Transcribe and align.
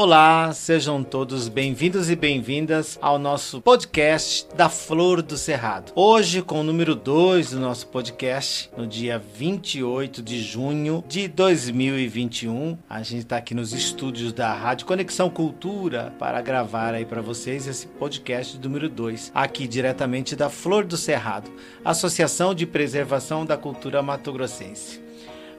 Olá, 0.00 0.52
sejam 0.52 1.02
todos 1.02 1.48
bem-vindos 1.48 2.08
e 2.08 2.14
bem-vindas 2.14 2.96
ao 3.02 3.18
nosso 3.18 3.60
podcast 3.60 4.46
da 4.54 4.68
Flor 4.68 5.20
do 5.20 5.36
Cerrado. 5.36 5.90
Hoje, 5.92 6.40
com 6.40 6.60
o 6.60 6.62
número 6.62 6.94
2 6.94 7.50
do 7.50 7.58
nosso 7.58 7.88
podcast, 7.88 8.70
no 8.76 8.86
dia 8.86 9.18
28 9.18 10.22
de 10.22 10.40
junho 10.40 11.02
de 11.08 11.26
2021, 11.26 12.78
a 12.88 13.02
gente 13.02 13.22
está 13.22 13.38
aqui 13.38 13.56
nos 13.56 13.72
estúdios 13.72 14.32
da 14.32 14.54
Rádio 14.54 14.86
Conexão 14.86 15.28
Cultura 15.28 16.14
para 16.16 16.40
gravar 16.42 16.94
aí 16.94 17.04
para 17.04 17.20
vocês 17.20 17.66
esse 17.66 17.88
podcast 17.88 18.56
número 18.56 18.88
2, 18.88 19.32
aqui 19.34 19.66
diretamente 19.66 20.36
da 20.36 20.48
Flor 20.48 20.84
do 20.84 20.96
Cerrado, 20.96 21.50
Associação 21.84 22.54
de 22.54 22.66
Preservação 22.66 23.44
da 23.44 23.56
Cultura 23.56 24.00
Mato 24.00 24.32
Grossense. 24.32 25.07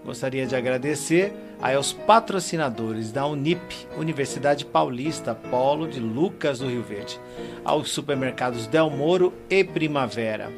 Gostaria 0.06 0.46
de 0.46 0.56
agradecer 0.56 1.34
aos 1.62 1.92
patrocinadores 1.92 3.12
da 3.12 3.26
Unip, 3.28 3.88
Universidade 3.98 4.66
Paulista, 4.66 5.36
Polo 5.36 5.88
de 5.88 6.00
Lucas 6.00 6.60
do 6.60 6.68
Rio 6.68 6.84
Verde, 6.84 7.20
aos 7.66 7.92
supermercados 7.92 8.66
Del 8.66 8.90
Moro 8.90 9.34
e 9.50 9.64
Primavera. 9.64 10.52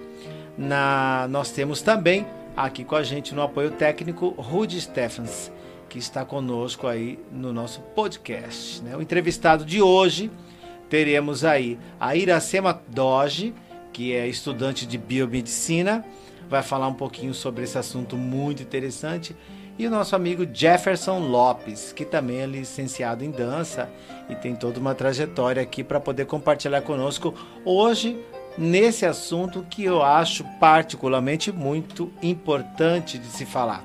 Na, 0.58 1.27
nós 1.30 1.52
temos 1.52 1.82
também 1.82 2.26
aqui 2.55 2.84
com 2.84 2.96
a 2.96 3.04
gente 3.04 3.34
no 3.34 3.41
apoio 3.41 3.72
técnico 3.72 4.30
Rudy 4.38 4.80
Stephens, 4.80 5.52
que 5.90 5.98
está 5.98 6.23
conosco 6.23 6.88
aí 6.88 7.20
no 7.32 7.52
nosso 7.52 7.82
podcast. 7.96 8.82
Né? 8.84 8.96
O 8.96 9.02
entrevistado 9.02 9.66
de 9.66 9.82
hoje 9.82 10.30
teremos 10.90 11.44
aí 11.44 11.80
a 11.99 12.16
Iracema 12.16 12.80
Doge, 12.88 13.54
que 13.91 14.13
é 14.13 14.27
estudante 14.27 14.85
de 14.85 14.98
biomedicina 14.98 16.05
vai 16.52 16.62
falar 16.62 16.90
um 16.90 16.94
pouquinho 16.94 17.34
sobre 17.34 17.64
esse 17.64 17.78
assunto 17.78 18.18
muito 18.18 18.62
interessante. 18.62 19.34
E 19.80 19.88
o 19.88 19.90
nosso 19.90 20.18
amigo 20.18 20.46
Jefferson 20.54 21.20
Lopes, 21.20 21.94
que 21.94 22.04
também 22.04 22.41
é 22.41 22.46
licenciado 22.46 23.24
em 23.24 23.32
dança 23.32 23.90
e 24.30 24.36
tem 24.36 24.54
toda 24.54 24.77
uma 24.77 24.94
trajetória 24.94 25.62
aqui 25.64 25.82
para 25.82 25.98
poder 25.98 26.26
compartilhar 26.26 26.82
conosco 26.82 27.34
hoje 27.63 28.20
nesse 28.58 29.05
assunto 29.05 29.66
que 29.70 29.85
eu 29.85 30.04
acho 30.04 30.43
particularmente 30.60 31.54
muito 31.54 32.12
importante 32.21 33.18
de 33.18 33.27
se 33.27 33.46
falar, 33.46 33.82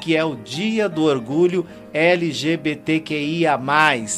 que 0.00 0.16
é 0.16 0.24
o 0.24 0.34
Dia 0.34 0.88
do 0.88 1.04
Orgulho 1.04 1.64
LGBTQIA+, 1.94 3.56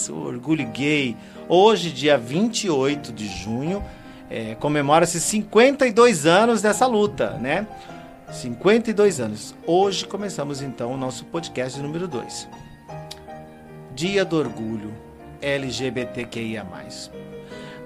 o 0.09 0.15
orgulho 0.15 0.67
gay. 0.69 1.15
Hoje, 1.47 1.91
dia 1.91 2.17
28 2.17 3.13
de 3.13 3.29
junho, 3.29 3.85
é, 4.31 4.55
comemora-se 4.55 5.21
52 5.21 6.25
anos 6.25 6.63
dessa 6.63 6.87
luta, 6.87 7.33
né? 7.39 7.67
52 8.31 9.19
anos. 9.19 9.55
Hoje 9.67 10.07
começamos 10.07 10.63
então 10.63 10.93
o 10.93 10.97
nosso 10.97 11.25
podcast 11.25 11.81
número 11.81 12.07
2. 12.07 12.49
Dia 13.93 14.25
do 14.25 14.37
Orgulho 14.37 14.95
LGBTQIA. 15.43 16.65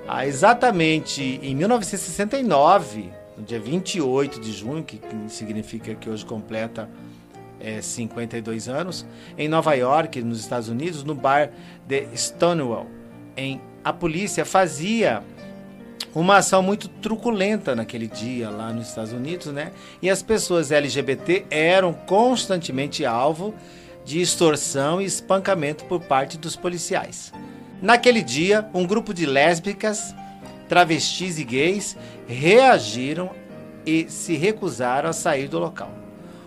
Ah, 0.06 0.27
exatamente 0.27 1.41
em 1.42 1.55
1969, 1.55 3.11
no 3.39 3.42
dia 3.42 3.59
28 3.59 4.39
de 4.39 4.53
junho, 4.53 4.84
que 4.84 5.00
significa 5.28 5.95
que 5.95 6.11
hoje 6.11 6.27
completa 6.27 6.91
é, 7.59 7.81
52 7.81 8.69
anos, 8.69 9.06
em 9.39 9.48
Nova 9.48 9.72
York, 9.72 10.20
nos 10.20 10.41
Estados 10.41 10.69
Unidos, 10.69 11.03
no 11.05 11.15
bar 11.15 11.50
de 11.87 12.06
Stonewall, 12.15 12.87
em, 13.34 13.62
a 13.83 13.95
polícia 13.95 14.45
fazia 14.45 15.22
uma 16.15 16.37
ação 16.37 16.62
muito 16.62 16.89
truculenta 16.89 17.75
naquele 17.75 18.07
dia 18.07 18.48
lá 18.48 18.73
nos 18.73 18.89
Estados 18.89 19.12
Unidos, 19.12 19.48
né? 19.48 19.73
E 20.01 20.09
as 20.09 20.23
pessoas 20.23 20.71
LGBT 20.71 21.47
eram 21.51 21.93
constantemente 21.93 23.05
alvo 23.05 23.55
de 24.05 24.21
extorsão 24.21 25.01
e 25.01 25.05
espancamento 25.05 25.84
por 25.87 26.01
parte 26.01 26.39
dos 26.39 26.55
policiais. 26.55 27.33
Naquele 27.83 28.23
dia, 28.23 28.69
um 28.73 28.87
grupo 28.87 29.12
de 29.12 29.27
lésbicas, 29.27 30.15
travestis 30.69 31.39
e 31.39 31.45
gays 31.45 31.97
reagiram 32.27 33.31
e 33.84 34.06
se 34.09 34.37
recusaram 34.37 35.11
a 35.11 35.12
sair 35.12 35.49
do 35.49 35.59
local. 35.59 35.91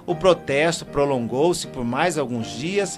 O 0.06 0.16
protesto 0.16 0.86
prolongou-se 0.86 1.68
por 1.68 1.84
mais 1.84 2.18
alguns 2.18 2.48
dias 2.58 2.98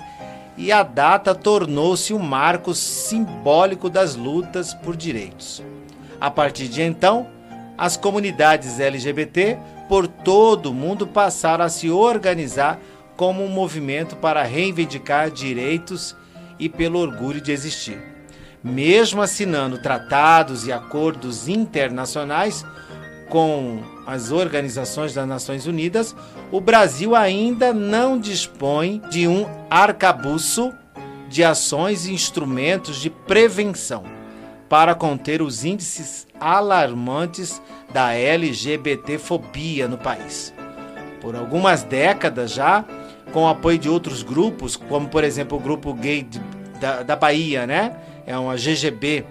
e 0.56 0.72
a 0.72 0.84
data 0.84 1.34
tornou-se 1.34 2.14
um 2.14 2.20
marco 2.20 2.76
simbólico 2.76 3.90
das 3.90 4.16
lutas 4.16 4.74
por 4.74 4.96
direitos. 4.96 5.64
A 6.20 6.30
partir 6.30 6.68
de 6.68 6.82
então, 6.82 7.28
as 7.78 7.96
comunidades 7.96 8.80
LGBT 8.80 9.58
por 9.88 10.06
todo 10.06 10.68
o 10.68 10.74
mundo 10.74 11.08
passaram 11.08 11.64
a 11.64 11.70
se 11.70 11.90
organizar 11.90 12.80
como 13.16 13.44
um 13.44 13.48
movimento 13.48 14.16
para 14.18 14.44
reivindicar 14.44 15.32
direitos 15.32 16.16
e 16.60 16.68
pelo 16.68 17.00
orgulho 17.00 17.40
de 17.40 17.52
existir. 17.52 17.98
Mesmo 18.62 19.22
assinando 19.22 19.82
tratados 19.82 20.68
e 20.68 20.72
acordos 20.72 21.48
internacionais 21.48 22.66
com 23.30 23.82
as 24.06 24.32
organizações 24.32 25.14
das 25.14 25.28
Nações 25.28 25.66
Unidas, 25.66 26.14
o 26.52 26.60
Brasil 26.60 27.16
ainda 27.16 27.74
não 27.74 28.20
dispõe 28.20 29.02
de 29.10 29.28
um 29.28 29.46
arcabouço 29.70 30.74
de 31.30 31.44
ações 31.44 32.06
e 32.06 32.14
instrumentos 32.14 33.00
de 33.00 33.10
prevenção 33.10 34.19
para 34.70 34.94
conter 34.94 35.42
os 35.42 35.66
índices 35.66 36.28
alarmantes 36.40 37.62
da 37.92 38.14
LGBTfobia 38.14 39.88
no 39.88 39.98
país. 39.98 40.54
Por 41.20 41.36
algumas 41.36 41.84
décadas 41.84 42.54
já, 42.54 42.86
com 43.34 43.44
o 43.44 43.48
apoio 43.48 43.80
de 43.80 43.90
outros 43.90 44.24
grupos, 44.24 44.76
como 44.76 45.10
por 45.10 45.24
exemplo 45.24 45.58
o 45.58 45.62
grupo 45.62 45.94
gay 45.94 46.24
de, 46.24 46.40
da, 46.80 47.04
da 47.04 47.16
Bahia, 47.16 47.66
né? 47.66 47.96
É 48.26 48.38
uma 48.38 48.56
GGB, 48.56 49.26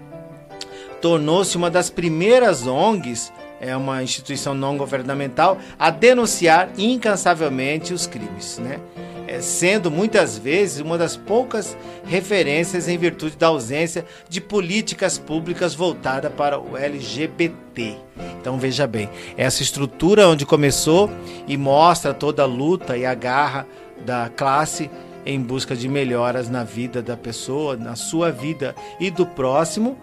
tornou-se 1.01 1.57
uma 1.57 1.71
das 1.71 1.89
primeiras 1.89 2.67
ONGs, 2.67 3.33
é 3.61 3.77
uma 3.77 4.03
instituição 4.03 4.55
não 4.55 4.77
governamental, 4.77 5.59
a 5.79 5.91
denunciar 5.91 6.71
incansavelmente 6.77 7.95
os 7.95 8.07
crimes, 8.07 8.59
né? 8.59 8.81
É, 9.29 9.43
sendo 9.43 9.91
muitas 9.91 10.39
vezes 10.39 10.81
uma 10.81 10.97
das 10.97 11.15
poucas 11.15 11.77
referências 12.07 12.89
em 12.89 12.97
virtude 12.97 13.37
da 13.37 13.49
ausência 13.49 14.07
de 14.27 14.41
políticas 14.41 15.19
públicas 15.19 15.75
voltadas 15.75 16.33
para 16.33 16.59
o 16.59 16.79
LGBT. 16.79 17.95
Então 18.41 18.59
veja 18.59 18.87
bem, 18.87 19.11
essa 19.37 19.63
estrutura 19.63 20.27
onde 20.27 20.47
começou 20.47 21.11
e 21.47 21.59
mostra 21.59 22.15
toda 22.15 22.43
a 22.43 22.47
luta 22.47 22.97
e 22.97 23.05
a 23.05 23.13
garra 23.13 23.67
da 24.05 24.31
classe 24.35 24.91
em 25.27 25.39
busca 25.39 25.77
de 25.77 25.91
melhoras 25.91 26.49
na 26.49 26.65
vida 26.65 27.03
da 27.03 27.15
pessoa, 27.15 27.77
na 27.77 27.97
sua 27.97 28.33
vida 28.33 28.75
e 28.99 29.11
do 29.11 29.27
próximo, 29.27 29.99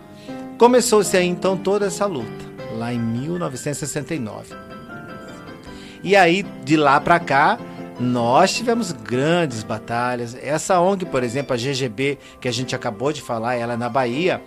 começou-se 0.59 1.18
aí 1.18 1.25
então 1.25 1.58
toda 1.58 1.88
essa 1.88 2.06
luta, 2.06 2.46
lá 2.78 2.94
em 2.94 3.00
1969. 3.00 4.53
E 6.03 6.16
aí 6.16 6.46
de 6.64 6.78
lá 6.78 7.02
para 7.02 7.19
cá, 7.19 7.58
nós 8.00 8.54
tivemos 8.54 8.92
grandes 8.92 9.64
batalhas. 9.64 10.36
Essa 10.42 10.80
ONG, 10.80 11.06
por 11.06 11.24
exemplo, 11.24 11.54
a 11.54 11.58
GGB, 11.58 12.18
que 12.40 12.48
a 12.48 12.52
gente 12.52 12.76
acabou 12.76 13.14
de 13.14 13.22
falar, 13.22 13.56
ela 13.56 13.74
é 13.74 13.78
na 13.78 13.90
Bahia, 13.90 14.42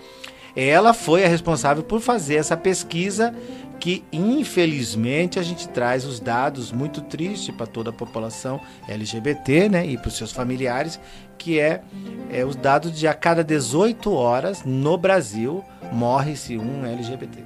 ela 0.54 0.92
foi 0.92 1.24
a 1.24 1.28
responsável 1.28 1.82
por 1.82 2.00
fazer 2.00 2.36
essa 2.36 2.56
pesquisa 2.56 3.34
que 3.78 4.04
infelizmente 4.12 5.38
a 5.38 5.42
gente 5.42 5.68
traz 5.68 6.04
os 6.04 6.18
dados 6.18 6.72
muito 6.72 7.00
tristes 7.02 7.54
para 7.54 7.66
toda 7.66 7.90
a 7.90 7.92
população 7.92 8.60
LGBT, 8.88 9.68
né, 9.68 9.86
e 9.86 9.96
para 9.96 10.08
os 10.08 10.16
seus 10.16 10.32
familiares, 10.32 10.98
que 11.36 11.60
é, 11.60 11.82
é 12.30 12.44
os 12.44 12.56
dados 12.56 12.98
de 12.98 13.06
a 13.06 13.14
cada 13.14 13.44
18 13.44 14.12
horas 14.12 14.64
no 14.64 14.98
Brasil 14.98 15.64
morre-se 15.92 16.58
um 16.58 16.84
LGBT. 16.84 17.44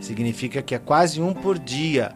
Significa 0.00 0.62
que 0.62 0.74
é 0.74 0.78
quase 0.78 1.20
um 1.20 1.34
por 1.34 1.58
dia. 1.58 2.12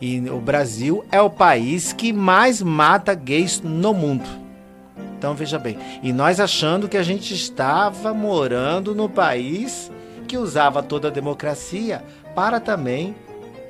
E 0.00 0.18
o 0.30 0.40
Brasil 0.40 1.04
é 1.10 1.20
o 1.20 1.28
país 1.28 1.92
que 1.92 2.12
mais 2.12 2.62
mata 2.62 3.14
gays 3.14 3.60
no 3.60 3.92
mundo. 3.92 4.28
Então 5.18 5.34
veja 5.34 5.58
bem, 5.58 5.76
e 6.02 6.14
nós 6.14 6.40
achando 6.40 6.88
que 6.88 6.96
a 6.96 7.02
gente 7.02 7.34
estava 7.34 8.14
morando 8.14 8.94
no 8.94 9.06
país 9.06 9.92
que 10.26 10.38
usava 10.38 10.82
toda 10.82 11.08
a 11.08 11.10
democracia 11.10 12.02
para 12.34 12.58
também 12.58 13.14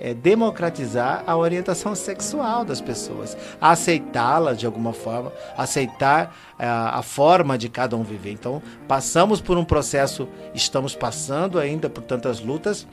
é, 0.00 0.14
democratizar 0.14 1.22
a 1.26 1.36
orientação 1.36 1.94
sexual 1.94 2.64
das 2.64 2.80
pessoas, 2.80 3.36
aceitá-la 3.60 4.54
de 4.54 4.64
alguma 4.64 4.92
forma, 4.92 5.32
aceitar 5.56 6.34
é, 6.58 6.66
a 6.66 7.02
forma 7.02 7.58
de 7.58 7.68
cada 7.68 7.96
um 7.96 8.02
viver. 8.02 8.32
Então 8.32 8.62
passamos 8.88 9.40
por 9.40 9.58
um 9.58 9.64
processo, 9.64 10.28
estamos 10.54 10.94
passando 10.94 11.58
ainda 11.58 11.90
por 11.90 12.02
tantas 12.02 12.40
lutas, 12.40 12.86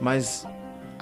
mas 0.00 0.46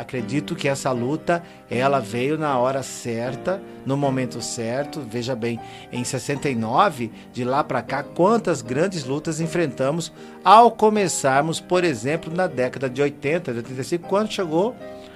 acredito 0.00 0.56
que 0.56 0.66
essa 0.66 0.90
luta 0.92 1.42
ela 1.70 2.00
veio 2.00 2.38
na 2.38 2.58
hora 2.58 2.82
certa, 2.82 3.62
no 3.84 3.96
momento 3.96 4.40
certo. 4.40 5.00
Veja 5.00 5.36
bem, 5.36 5.60
em 5.92 6.02
69, 6.02 7.12
de 7.32 7.44
lá 7.44 7.62
para 7.62 7.82
cá, 7.82 8.02
quantas 8.02 8.62
grandes 8.62 9.04
lutas 9.04 9.40
enfrentamos 9.40 10.12
ao 10.42 10.70
começarmos, 10.70 11.60
por 11.60 11.84
exemplo, 11.84 12.34
na 12.34 12.46
década 12.46 12.88
de 12.88 13.02
80, 13.02 13.52
de 13.52 13.58
85, 13.58 14.08
quando 14.08 14.32
chegou 14.32 14.74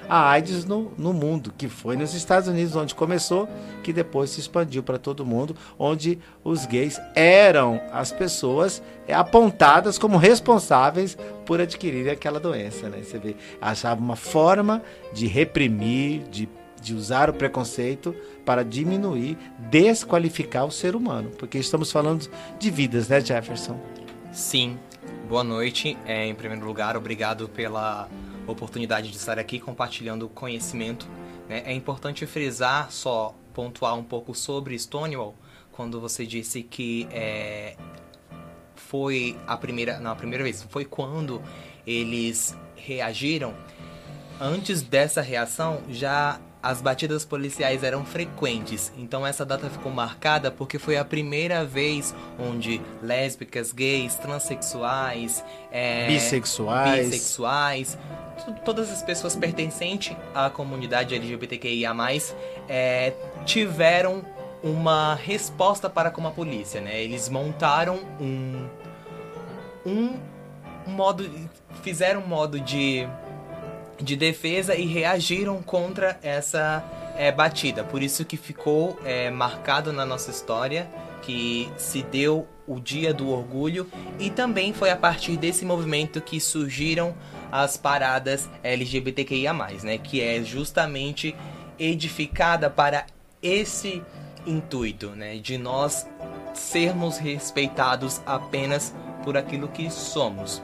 a 0.09 0.31
AIDS 0.31 0.65
no, 0.65 0.93
no 0.97 1.13
mundo, 1.13 1.53
que 1.57 1.69
foi 1.69 1.97
nos 1.97 2.15
Estados 2.15 2.49
Unidos 2.49 2.75
onde 2.77 2.95
começou, 2.95 3.49
que 3.83 3.93
depois 3.93 4.31
se 4.31 4.41
expandiu 4.41 4.83
para 4.83 4.99
todo 4.99 5.25
mundo, 5.25 5.57
onde 5.79 6.19
os 6.43 6.67
gays 6.67 7.01
eram 7.15 7.81
as 7.93 8.13
pessoas 8.13 8.83
apontadas 9.09 9.99
como 9.99 10.17
responsáveis 10.17 11.17
por 11.45 11.61
adquirir 11.61 12.09
aquela 12.09 12.41
doença, 12.41 12.89
né? 12.89 13.03
Você 13.03 13.19
vê, 13.19 13.37
achava 13.61 14.01
uma 14.01 14.17
forma 14.17 14.83
de 15.13 15.27
reprimir, 15.27 16.23
de 16.31 16.49
de 16.85 16.95
usar 16.95 17.31
o 17.31 17.33
preconceito 17.33 18.15
para 18.45 18.63
diminuir, 18.63 19.39
desqualificar 19.71 20.67
o 20.67 20.71
ser 20.71 20.95
humano, 20.95 21.31
porque 21.39 21.57
estamos 21.57 21.91
falando 21.91 22.29
de 22.59 22.71
vidas, 22.71 23.09
né, 23.09 23.23
Jefferson? 23.23 23.81
Sim. 24.31 24.79
Boa 25.27 25.43
noite. 25.43 25.97
É, 26.05 26.27
em 26.27 26.35
primeiro 26.35 26.67
lugar, 26.67 26.97
obrigado 26.97 27.49
pela 27.49 28.07
oportunidade 28.47 29.11
de 29.11 29.17
estar 29.17 29.39
aqui 29.39 29.59
compartilhando 29.59 30.29
conhecimento. 30.29 31.07
Né? 31.49 31.63
É 31.67 31.73
importante 31.73 32.27
frisar, 32.27 32.91
só 32.91 33.35
pontuar 33.53 33.95
um 33.97 34.03
pouco 34.03 34.35
sobre 34.35 34.79
Stonewall, 34.79 35.35
quando 35.73 36.01
você 36.01 36.25
disse 36.27 36.63
que 36.63 37.07
é, 37.11 37.77
foi 38.75 39.37
a 39.47 39.57
primeira, 39.57 39.99
não 39.99 40.11
a 40.11 40.17
primeira 40.17 40.45
vez, 40.45 40.63
foi 40.69 40.85
quando 40.85 41.43
eles 41.87 42.57
reagiram. 42.77 43.55
Antes 44.41 44.83
dessa 44.83 45.21
reação, 45.21 45.83
já 45.89 46.41
as 46.65 46.81
batidas 46.81 47.27
policiais 47.27 47.85
eram 47.85 48.07
frequentes, 48.07 48.91
então 48.97 49.27
essa 49.27 49.45
data 49.45 49.69
ficou 49.69 49.93
marcada 49.93 50.51
porque 50.51 50.79
foi 50.79 50.97
a 50.97 51.05
primeira 51.05 51.63
vez 51.63 52.15
onde 52.39 52.81
lésbicas, 53.03 53.71
gays, 53.71 54.15
transexuais, 54.15 55.45
é, 55.71 56.07
bissexuais, 56.07 57.11
bissexuais 57.11 57.99
todas 58.65 58.91
as 58.91 59.03
pessoas 59.03 59.37
pertencentes 59.37 60.17
à 60.35 60.51
comunidade 60.51 61.15
LGBTQIA+, 61.15 61.95
é, 62.69 63.13
tiveram 63.45 64.25
uma 64.63 65.15
resposta 65.15 65.91
para 65.91 66.11
com 66.11 66.27
a 66.27 66.31
polícia, 66.31 66.81
né? 66.81 67.03
Eles 67.03 67.29
montaram 67.29 68.01
um, 68.19 68.67
um 69.85 70.19
modo, 70.87 71.29
fizeram 71.83 72.23
um 72.23 72.27
modo 72.27 72.59
de 72.59 73.07
de 74.01 74.17
defesa 74.17 74.75
e 74.75 74.87
reagiram 74.87 75.63
contra 75.63 76.19
essa 76.23 76.85
é, 77.17 77.31
batida. 77.31 77.85
Por 77.85 78.03
isso 78.03 78.25
que 78.25 78.37
ficou 78.37 78.99
é, 79.05 79.31
marcado 79.31 79.93
na 79.93 80.05
nossa 80.05 80.31
história 80.31 80.89
que 81.23 81.71
se 81.77 82.03
deu 82.03 82.47
o 82.67 82.79
Dia 82.79 83.13
do 83.13 83.31
Orgulho 83.31 83.89
e 84.19 84.31
também 84.31 84.73
foi 84.73 84.91
a 84.91 84.97
partir 84.97 85.37
desse 85.37 85.65
movimento 85.65 86.21
que 86.21 86.41
surgiram 86.41 87.15
as 87.51 87.77
paradas 87.77 88.49
LGBTQIA+, 88.63 89.53
né, 89.83 89.99
que 89.99 90.21
é 90.21 90.43
justamente 90.43 91.35
edificada 91.79 92.69
para 92.69 93.07
esse 93.43 94.03
intuito, 94.47 95.11
né, 95.11 95.37
de 95.37 95.57
nós 95.57 96.07
sermos 96.53 97.17
respeitados 97.17 98.21
apenas 98.27 98.95
por 99.23 99.37
aquilo 99.37 99.69
que 99.69 99.91
somos. 99.91 100.63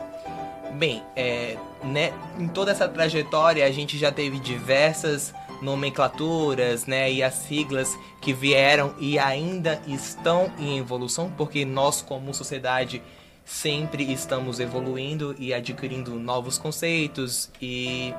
Bem, 0.79 1.03
é, 1.17 1.56
né, 1.82 2.12
em 2.38 2.49
toda 2.49 2.71
essa 2.71 2.88
trajetória 2.88 3.65
a 3.65 3.71
gente 3.71 3.99
já 3.99 4.12
teve 4.12 4.38
diversas 4.38 5.32
nomenclaturas, 5.62 6.87
né, 6.87 7.11
e 7.11 7.23
as 7.23 7.35
siglas 7.35 7.99
que 8.21 8.32
vieram 8.32 8.94
e 8.99 9.19
ainda 9.19 9.81
estão 9.87 10.50
em 10.59 10.79
evolução, 10.79 11.32
porque 11.37 11.65
nós 11.65 12.00
como 12.00 12.32
sociedade 12.32 13.03
sempre 13.44 14.11
estamos 14.12 14.61
evoluindo 14.61 15.35
e 15.38 15.53
adquirindo 15.53 16.12
novos 16.12 16.56
conceitos 16.56 17.50
e 17.61 18.15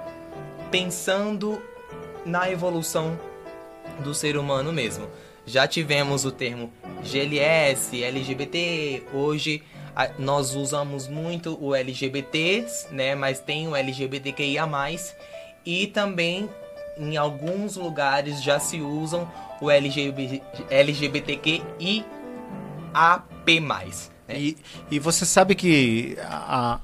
pensando 0.70 1.62
na 2.26 2.50
evolução 2.52 3.20
do 4.04 4.14
ser 4.14 4.38
humano 4.38 4.72
mesmo. 4.72 5.08
Já 5.46 5.68
tivemos 5.68 6.26
o 6.26 6.32
termo 6.32 6.72
GLS, 7.04 8.04
LGBT, 8.04 9.04
hoje 9.14 9.64
nós 10.18 10.56
usamos 10.56 11.08
muito 11.08 11.58
o 11.62 11.76
LGBT, 11.76 12.66
né? 12.92 13.16
Mas 13.16 13.40
tem 13.40 13.68
o 13.68 13.76
LGBTQIA+, 13.76 14.68
e 15.66 15.88
também 15.88 16.50
em 16.98 17.18
alguns 17.18 17.76
lugares 17.76 18.42
já 18.42 18.60
se 18.60 18.82
usam 18.82 19.30
o 19.62 19.70
LGBT, 19.70 20.42
LGBTQIAP+. 20.70 22.06
Né? 24.28 24.40
E, 24.40 24.58
e 24.90 25.00
você 25.00 25.26
sabe 25.26 25.56
que 25.56 26.18
a, 26.22 26.80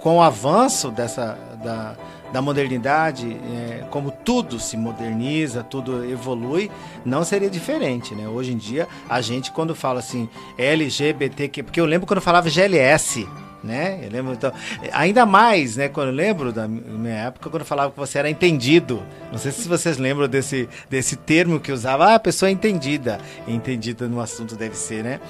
com 0.00 0.18
o 0.18 0.22
avanço 0.22 0.90
dessa 0.90 1.38
da, 1.62 1.96
da 2.32 2.40
modernidade, 2.40 3.30
é, 3.30 3.84
como 3.90 4.10
tudo 4.10 4.58
se 4.58 4.76
moderniza, 4.76 5.62
tudo 5.62 6.04
evolui, 6.04 6.70
não 7.04 7.24
seria 7.24 7.50
diferente, 7.50 8.14
né? 8.14 8.26
Hoje 8.26 8.52
em 8.52 8.56
dia, 8.56 8.88
a 9.08 9.20
gente 9.20 9.52
quando 9.52 9.74
fala 9.74 10.00
assim 10.00 10.28
LGBTQ, 10.56 11.62
porque 11.62 11.80
eu 11.80 11.84
lembro 11.84 12.06
quando 12.06 12.20
falava 12.20 12.48
GLS, 12.48 13.28
né? 13.62 14.00
Eu 14.02 14.10
lembro 14.10 14.32
então, 14.32 14.52
ainda 14.92 15.24
mais, 15.24 15.76
né? 15.76 15.88
Quando 15.88 16.08
eu 16.08 16.14
lembro 16.14 16.52
da 16.52 16.66
minha 16.66 17.14
época, 17.14 17.48
quando 17.48 17.62
eu 17.62 17.66
falava 17.66 17.90
que 17.90 17.98
você 17.98 18.18
era 18.18 18.28
entendido. 18.28 19.02
Não 19.30 19.38
sei 19.38 19.52
se 19.52 19.68
vocês 19.68 19.98
lembram 19.98 20.28
desse, 20.28 20.68
desse 20.90 21.16
termo 21.16 21.60
que 21.60 21.72
usava, 21.72 22.06
ah, 22.06 22.14
a 22.16 22.20
pessoa 22.20 22.48
é 22.48 22.52
entendida. 22.52 23.18
Entendida 23.46 24.08
no 24.08 24.20
assunto 24.20 24.56
deve 24.56 24.76
ser, 24.76 25.02
né? 25.04 25.20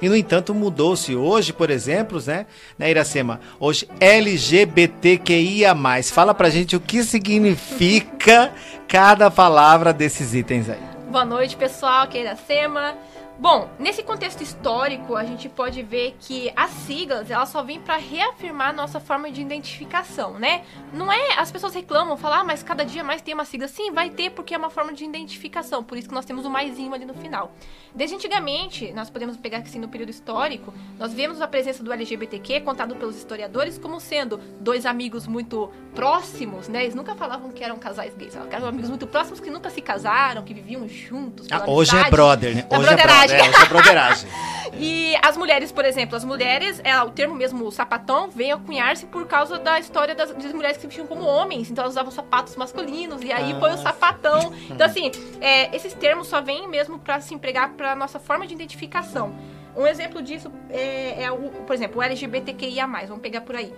E 0.00 0.08
no 0.08 0.16
entanto 0.16 0.54
mudou-se 0.54 1.14
hoje, 1.16 1.52
por 1.52 1.70
exemplo, 1.70 2.22
né, 2.24 2.46
né, 2.78 2.90
Iracema? 2.90 3.40
Hoje 3.58 3.88
LGBTQIA+. 3.98 5.74
Fala 6.12 6.32
pra 6.32 6.50
gente 6.50 6.76
o 6.76 6.80
que 6.80 7.02
significa 7.02 8.52
cada 8.86 9.28
palavra 9.30 9.92
desses 9.92 10.34
itens 10.34 10.70
aí. 10.70 10.78
Boa 11.10 11.24
noite, 11.24 11.56
pessoal. 11.56 12.02
Aqui 12.02 12.18
é 12.18 12.20
Iracema. 12.22 12.94
Bom, 13.40 13.70
nesse 13.78 14.02
contexto 14.02 14.42
histórico, 14.42 15.14
a 15.14 15.22
gente 15.22 15.48
pode 15.48 15.80
ver 15.80 16.16
que 16.18 16.52
as 16.56 16.70
siglas, 16.70 17.30
elas 17.30 17.48
só 17.48 17.62
vêm 17.62 17.78
para 17.78 17.96
reafirmar 17.96 18.70
a 18.70 18.72
nossa 18.72 18.98
forma 18.98 19.30
de 19.30 19.40
identificação, 19.40 20.40
né? 20.40 20.62
Não 20.92 21.12
é, 21.12 21.38
as 21.38 21.52
pessoas 21.52 21.72
reclamam, 21.72 22.16
falam, 22.16 22.40
ah, 22.40 22.44
mas 22.44 22.64
cada 22.64 22.84
dia 22.84 23.04
mais 23.04 23.22
tem 23.22 23.34
uma 23.34 23.44
sigla. 23.44 23.68
Sim, 23.68 23.92
vai 23.92 24.10
ter 24.10 24.30
porque 24.30 24.54
é 24.54 24.58
uma 24.58 24.70
forma 24.70 24.92
de 24.92 25.04
identificação, 25.04 25.84
por 25.84 25.96
isso 25.96 26.08
que 26.08 26.14
nós 26.14 26.24
temos 26.24 26.44
o 26.44 26.50
maisinho 26.50 26.92
ali 26.92 27.04
no 27.04 27.14
final. 27.14 27.52
Desde 27.94 28.16
antigamente, 28.16 28.92
nós 28.92 29.08
podemos 29.08 29.36
pegar 29.36 29.58
assim 29.58 29.78
no 29.78 29.88
período 29.88 30.10
histórico, 30.10 30.74
nós 30.98 31.14
vemos 31.14 31.40
a 31.40 31.46
presença 31.46 31.80
do 31.80 31.92
LGBTQ 31.92 32.62
contado 32.62 32.96
pelos 32.96 33.16
historiadores 33.16 33.78
como 33.78 34.00
sendo 34.00 34.40
dois 34.58 34.84
amigos 34.84 35.28
muito 35.28 35.70
próximos, 35.94 36.68
né? 36.68 36.82
Eles 36.82 36.94
nunca 36.96 37.14
falavam 37.14 37.52
que 37.52 37.62
eram 37.62 37.78
casais 37.78 38.14
gays, 38.16 38.34
eram 38.50 38.66
amigos 38.66 38.88
muito 38.88 39.06
próximos 39.06 39.38
que 39.38 39.48
nunca 39.48 39.70
se 39.70 39.80
casaram, 39.80 40.42
que 40.42 40.52
viviam 40.52 40.88
juntos. 40.88 41.46
Ah, 41.52 41.62
hoje 41.68 41.96
é 41.96 42.10
brother, 42.10 42.56
né? 42.56 42.66
Hoje 42.68 42.88
é 42.88 42.96
brother. 42.96 43.27
É, 43.32 43.40
essa 43.40 43.66
broderagem. 43.66 44.28
e 44.78 45.16
as 45.22 45.36
mulheres, 45.36 45.72
por 45.72 45.84
exemplo, 45.84 46.16
as 46.16 46.24
mulheres, 46.24 46.80
ela, 46.84 47.04
o 47.04 47.10
termo 47.10 47.34
mesmo 47.34 47.70
sapatão 47.70 48.30
veio 48.30 48.56
a 48.56 48.58
cunhar-se 48.58 49.06
por 49.06 49.26
causa 49.26 49.58
da 49.58 49.78
história 49.78 50.14
das, 50.14 50.30
das, 50.32 50.52
mulheres 50.52 50.76
que 50.76 50.82
se 50.82 50.86
vestiam 50.86 51.06
como 51.06 51.24
homens. 51.24 51.70
Então 51.70 51.82
elas 51.82 51.94
usavam 51.94 52.10
sapatos 52.10 52.56
masculinos 52.56 53.22
e 53.22 53.32
aí 53.32 53.52
ah. 53.52 53.60
foi 53.60 53.72
o 53.72 53.78
sapatão. 53.78 54.52
Então, 54.70 54.86
assim, 54.86 55.10
é, 55.40 55.74
esses 55.74 55.92
termos 55.94 56.28
só 56.28 56.40
vêm 56.40 56.68
mesmo 56.68 56.98
para 56.98 57.20
se 57.20 57.34
empregar 57.34 57.70
para 57.70 57.94
nossa 57.94 58.18
forma 58.18 58.46
de 58.46 58.54
identificação. 58.54 59.34
Um 59.78 59.86
exemplo 59.86 60.20
disso 60.20 60.50
é, 60.68 61.22
é, 61.22 61.30
o, 61.30 61.50
por 61.64 61.72
exemplo, 61.72 62.00
o 62.00 62.02
LGBTQIA+, 62.02 62.84
vamos 63.06 63.22
pegar 63.22 63.42
por 63.42 63.54
aí. 63.54 63.72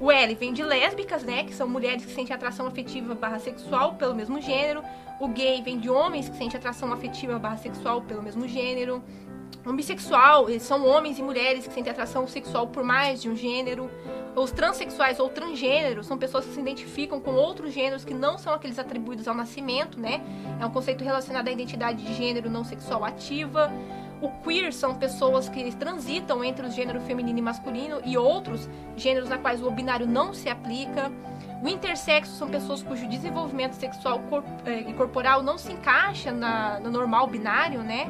O 0.00 0.08
L 0.08 0.32
vem 0.36 0.52
de 0.52 0.62
lésbicas, 0.62 1.24
né, 1.24 1.42
que 1.42 1.52
são 1.52 1.68
mulheres 1.68 2.04
que 2.04 2.12
sentem 2.12 2.32
atração 2.32 2.68
afetiva 2.68 3.16
barra 3.16 3.40
sexual 3.40 3.94
pelo 3.94 4.14
mesmo 4.14 4.40
gênero. 4.40 4.80
O 5.18 5.26
gay 5.26 5.60
vem 5.60 5.80
de 5.80 5.90
homens 5.90 6.28
que 6.28 6.36
sentem 6.36 6.56
atração 6.56 6.92
afetiva 6.92 7.36
barra 7.36 7.56
sexual 7.56 8.00
pelo 8.02 8.22
mesmo 8.22 8.46
gênero. 8.46 9.02
O 9.66 9.72
bissexual 9.72 10.46
são 10.60 10.86
homens 10.86 11.18
e 11.18 11.22
mulheres 11.22 11.66
que 11.66 11.74
sentem 11.74 11.90
atração 11.90 12.28
sexual 12.28 12.68
por 12.68 12.84
mais 12.84 13.20
de 13.20 13.28
um 13.28 13.34
gênero. 13.34 13.90
Os 14.36 14.52
transexuais 14.52 15.18
ou 15.18 15.28
transgêneros 15.28 16.06
são 16.06 16.16
pessoas 16.16 16.46
que 16.46 16.54
se 16.54 16.60
identificam 16.60 17.20
com 17.20 17.32
outros 17.32 17.74
gêneros 17.74 18.04
que 18.04 18.14
não 18.14 18.38
são 18.38 18.54
aqueles 18.54 18.78
atribuídos 18.78 19.26
ao 19.26 19.34
nascimento, 19.34 19.98
né? 19.98 20.22
É 20.60 20.64
um 20.64 20.70
conceito 20.70 21.02
relacionado 21.02 21.48
à 21.48 21.50
identidade 21.50 22.04
de 22.04 22.14
gênero 22.14 22.48
não 22.48 22.64
sexual 22.64 23.04
ativa. 23.04 23.70
O 24.20 24.28
queer 24.28 24.72
são 24.72 24.94
pessoas 24.94 25.48
que 25.48 25.74
transitam 25.74 26.44
entre 26.44 26.66
o 26.66 26.70
gênero 26.70 27.00
feminino 27.00 27.38
e 27.38 27.42
masculino 27.42 28.00
e 28.04 28.18
outros 28.18 28.68
gêneros 28.94 29.28
na 29.28 29.38
quais 29.38 29.62
o 29.62 29.70
binário 29.70 30.06
não 30.06 30.34
se 30.34 30.48
aplica. 30.48 31.10
O 31.62 31.68
intersexo 31.68 32.36
são 32.36 32.48
pessoas 32.48 32.82
cujo 32.82 33.06
desenvolvimento 33.08 33.74
sexual 33.74 34.20
eh, 34.66 34.80
e 34.88 34.92
corporal 34.94 35.42
não 35.42 35.56
se 35.56 35.72
encaixa 35.72 36.32
na, 36.32 36.80
no 36.80 36.90
normal 36.90 37.26
binário, 37.26 37.82
né? 37.82 38.06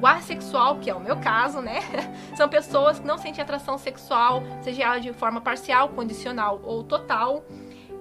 O 0.00 0.06
assexual, 0.06 0.78
que 0.80 0.90
é 0.90 0.94
o 0.94 1.00
meu 1.00 1.16
caso, 1.16 1.60
né? 1.60 1.80
São 2.36 2.48
pessoas 2.48 2.98
que 2.98 3.06
não 3.06 3.16
sentem 3.16 3.40
atração 3.40 3.78
sexual, 3.78 4.42
seja 4.60 4.82
ela 4.82 4.98
de 4.98 5.12
forma 5.12 5.40
parcial, 5.40 5.88
condicional 5.90 6.60
ou 6.62 6.82
total. 6.82 7.44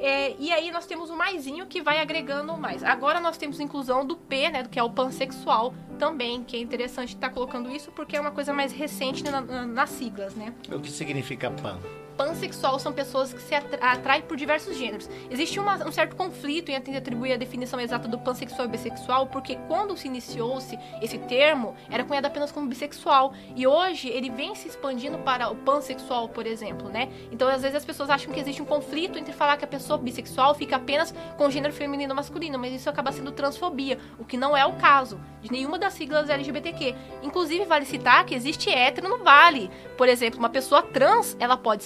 É, 0.03 0.35
e 0.37 0.51
aí 0.51 0.69
nós 0.69 0.85
temos 0.85 1.09
o 1.09 1.15
maisinho 1.15 1.65
que 1.65 1.81
vai 1.81 1.99
agregando 1.99 2.57
mais. 2.57 2.83
Agora 2.83 3.21
nós 3.21 3.37
temos 3.37 3.61
inclusão 3.61 4.05
do 4.05 4.17
P, 4.17 4.49
né, 4.49 4.67
que 4.69 4.77
é 4.77 4.83
o 4.83 4.89
pansexual 4.89 5.73
também, 5.97 6.43
que 6.43 6.57
é 6.57 6.59
interessante 6.59 7.15
estar 7.15 7.29
tá 7.29 7.33
colocando 7.33 7.71
isso 7.71 7.89
porque 7.93 8.17
é 8.17 8.19
uma 8.19 8.31
coisa 8.31 8.51
mais 8.51 8.73
recente 8.73 9.23
na, 9.23 9.39
na, 9.39 9.65
nas 9.65 9.89
siglas, 9.91 10.35
né? 10.35 10.53
O 10.69 10.81
que 10.81 10.91
significa 10.91 11.49
pan? 11.49 11.79
Pansexual 12.17 12.79
são 12.79 12.93
pessoas 12.93 13.33
que 13.33 13.41
se 13.41 13.55
atraem 13.55 14.21
por 14.23 14.37
diversos 14.37 14.77
gêneros. 14.77 15.09
Existe 15.29 15.59
uma, 15.59 15.75
um 15.87 15.91
certo 15.91 16.15
conflito 16.15 16.69
em 16.69 16.95
atribuir 16.95 17.33
a 17.33 17.37
definição 17.37 17.79
exata 17.79 18.07
do 18.07 18.17
pansexual 18.19 18.67
e 18.67 18.71
bissexual, 18.71 19.27
porque 19.27 19.57
quando 19.67 19.95
se 19.97 20.07
iniciou-se 20.07 20.77
esse 21.01 21.17
termo, 21.17 21.75
era 21.89 22.03
cunhado 22.03 22.27
apenas 22.27 22.51
como 22.51 22.67
bissexual. 22.67 23.33
E 23.55 23.67
hoje 23.67 24.09
ele 24.09 24.29
vem 24.29 24.55
se 24.55 24.67
expandindo 24.67 25.17
para 25.19 25.49
o 25.49 25.55
pansexual, 25.55 26.29
por 26.29 26.45
exemplo, 26.45 26.89
né? 26.89 27.09
Então, 27.31 27.47
às 27.47 27.61
vezes 27.61 27.77
as 27.77 27.85
pessoas 27.85 28.09
acham 28.09 28.33
que 28.33 28.39
existe 28.39 28.61
um 28.61 28.65
conflito 28.65 29.17
entre 29.17 29.33
falar 29.33 29.57
que 29.57 29.65
a 29.65 29.67
pessoa 29.67 29.97
bissexual 29.97 30.53
fica 30.55 30.75
apenas 30.75 31.13
com 31.37 31.49
gênero 31.49 31.73
feminino 31.73 32.11
ou 32.11 32.15
masculino, 32.15 32.57
mas 32.59 32.73
isso 32.73 32.89
acaba 32.89 33.11
sendo 33.11 33.31
transfobia, 33.31 33.97
o 34.17 34.25
que 34.25 34.37
não 34.37 34.55
é 34.55 34.65
o 34.65 34.73
caso 34.73 35.19
de 35.41 35.51
nenhuma 35.51 35.77
das 35.77 35.93
siglas 35.93 36.29
LGBTQ. 36.29 36.95
Inclusive, 37.21 37.65
vale 37.65 37.85
citar 37.85 38.25
que 38.25 38.33
existe 38.33 38.69
hétero 38.69 39.09
no 39.09 39.23
Vale. 39.23 39.69
Por 39.97 40.07
exemplo, 40.07 40.39
uma 40.39 40.49
pessoa 40.49 40.81
trans, 40.81 41.35
ela 41.39 41.57
pode 41.57 41.83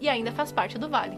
e 0.00 0.08
ainda 0.08 0.32
faz 0.32 0.52
parte 0.52 0.78
do 0.78 0.88
Vale. 0.88 1.16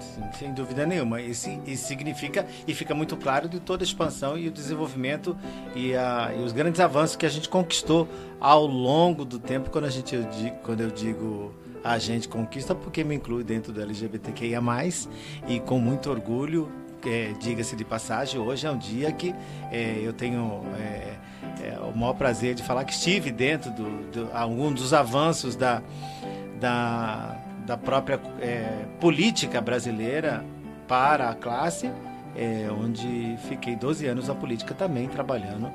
Sim, 0.00 0.22
sem 0.38 0.52
dúvida 0.52 0.84
nenhuma. 0.86 1.20
Isso, 1.20 1.48
isso 1.66 1.86
significa 1.86 2.46
e 2.66 2.74
fica 2.74 2.94
muito 2.94 3.16
claro 3.16 3.48
de 3.48 3.60
toda 3.60 3.82
a 3.82 3.86
expansão 3.86 4.36
e 4.36 4.48
o 4.48 4.50
desenvolvimento 4.50 5.36
e, 5.74 5.94
a, 5.94 6.32
e 6.36 6.42
os 6.42 6.52
grandes 6.52 6.80
avanços 6.80 7.16
que 7.16 7.26
a 7.26 7.28
gente 7.28 7.48
conquistou 7.48 8.08
ao 8.40 8.66
longo 8.66 9.24
do 9.24 9.38
tempo. 9.38 9.70
Quando 9.70 9.84
a 9.84 9.90
gente 9.90 10.14
eu 10.14 10.24
digo, 10.24 10.56
quando 10.62 10.80
eu 10.80 10.90
digo 10.90 11.54
a 11.82 11.98
gente 11.98 12.28
conquista, 12.28 12.74
porque 12.74 13.04
me 13.04 13.14
inclui 13.14 13.44
dentro 13.44 13.72
do 13.72 13.80
LGBTQIA+, 13.80 14.60
e 15.46 15.60
com 15.60 15.78
muito 15.78 16.10
orgulho, 16.10 16.70
é, 17.06 17.32
diga-se 17.40 17.76
de 17.76 17.84
passagem, 17.84 18.40
hoje 18.40 18.66
é 18.66 18.70
um 18.70 18.76
dia 18.76 19.12
que 19.12 19.34
é, 19.70 20.00
eu 20.02 20.12
tenho 20.12 20.64
é, 20.76 21.14
é, 21.62 21.78
o 21.78 21.96
maior 21.96 22.14
prazer 22.14 22.54
de 22.54 22.62
falar 22.62 22.84
que 22.84 22.92
estive 22.92 23.30
dentro 23.30 23.70
de 23.70 23.82
do, 23.82 24.10
do, 24.10 24.36
algum 24.36 24.72
dos 24.72 24.92
avanços 24.92 25.54
da, 25.54 25.80
da, 26.60 27.36
da 27.68 27.76
própria 27.76 28.18
é, 28.40 28.86
política 28.98 29.60
brasileira 29.60 30.42
para 30.88 31.28
a 31.28 31.34
classe, 31.34 31.92
é, 32.34 32.66
onde 32.70 33.36
fiquei 33.46 33.76
12 33.76 34.06
anos 34.06 34.28
na 34.28 34.34
política 34.34 34.74
também 34.74 35.06
trabalhando 35.06 35.70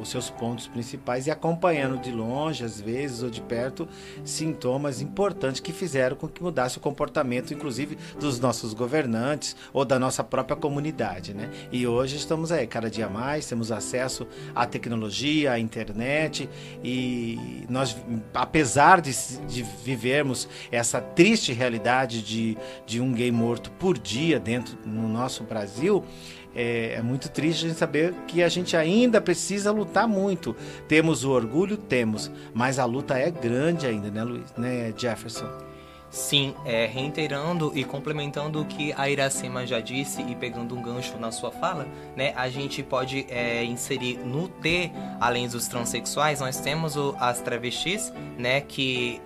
os 0.00 0.08
seus 0.08 0.30
pontos 0.30 0.66
principais 0.66 1.26
e 1.26 1.30
acompanhando 1.30 1.98
de 1.98 2.10
longe, 2.10 2.64
às 2.64 2.80
vezes, 2.80 3.22
ou 3.22 3.30
de 3.30 3.40
perto, 3.40 3.88
sintomas 4.24 5.00
importantes 5.00 5.60
que 5.60 5.72
fizeram 5.72 6.16
com 6.16 6.28
que 6.28 6.42
mudasse 6.42 6.78
o 6.78 6.80
comportamento, 6.80 7.52
inclusive, 7.52 7.96
dos 8.18 8.38
nossos 8.40 8.74
governantes 8.74 9.56
ou 9.72 9.84
da 9.84 9.98
nossa 9.98 10.22
própria 10.22 10.56
comunidade. 10.56 11.34
Né? 11.34 11.50
E 11.70 11.86
hoje 11.86 12.16
estamos 12.16 12.52
aí, 12.52 12.66
cada 12.66 12.90
dia 12.90 13.08
mais, 13.08 13.46
temos 13.46 13.72
acesso 13.72 14.26
à 14.54 14.66
tecnologia, 14.66 15.52
à 15.52 15.58
internet, 15.58 16.48
e 16.82 17.64
nós, 17.68 17.96
apesar 18.34 19.00
de, 19.00 19.12
de 19.46 19.62
vivermos 19.62 20.48
essa 20.70 21.00
triste 21.00 21.52
realidade 21.52 22.22
de, 22.22 22.56
de 22.86 23.00
um 23.00 23.12
gay 23.12 23.30
morto 23.30 23.70
por 23.72 23.98
dia 23.98 24.38
dentro 24.38 24.78
no 24.84 25.08
nosso 25.08 25.44
Brasil, 25.44 26.04
é, 26.54 26.94
é, 26.94 27.02
muito 27.02 27.28
triste 27.28 27.64
a 27.64 27.68
gente 27.68 27.78
saber 27.78 28.14
que 28.26 28.42
a 28.42 28.48
gente 28.48 28.76
ainda 28.76 29.20
precisa 29.20 29.70
lutar 29.70 30.08
muito. 30.08 30.56
Temos 30.88 31.24
o 31.24 31.30
orgulho, 31.30 31.76
temos, 31.76 32.30
mas 32.52 32.78
a 32.78 32.84
luta 32.84 33.18
é 33.18 33.30
grande 33.30 33.86
ainda, 33.86 34.10
né, 34.10 34.22
Luiz? 34.24 34.52
Né, 34.56 34.92
Jefferson? 34.96 35.48
Sim, 36.10 36.56
é, 36.64 36.86
reiterando 36.86 37.70
e 37.72 37.84
complementando 37.84 38.60
o 38.60 38.64
que 38.64 38.92
a 38.96 39.08
Iracema 39.08 39.64
já 39.64 39.78
disse 39.78 40.20
e 40.22 40.34
pegando 40.34 40.76
um 40.76 40.82
gancho 40.82 41.16
na 41.18 41.30
sua 41.30 41.52
fala, 41.52 41.86
né, 42.16 42.32
a 42.34 42.48
gente 42.48 42.82
pode 42.82 43.26
é, 43.28 43.62
inserir 43.64 44.18
no 44.18 44.48
T, 44.48 44.90
além 45.20 45.46
dos 45.46 45.68
transexuais, 45.68 46.40
nós 46.40 46.58
temos 46.58 46.96
o, 46.96 47.14
as 47.20 47.40
travestis, 47.40 48.12
né, 48.36 48.60
que 48.60 49.20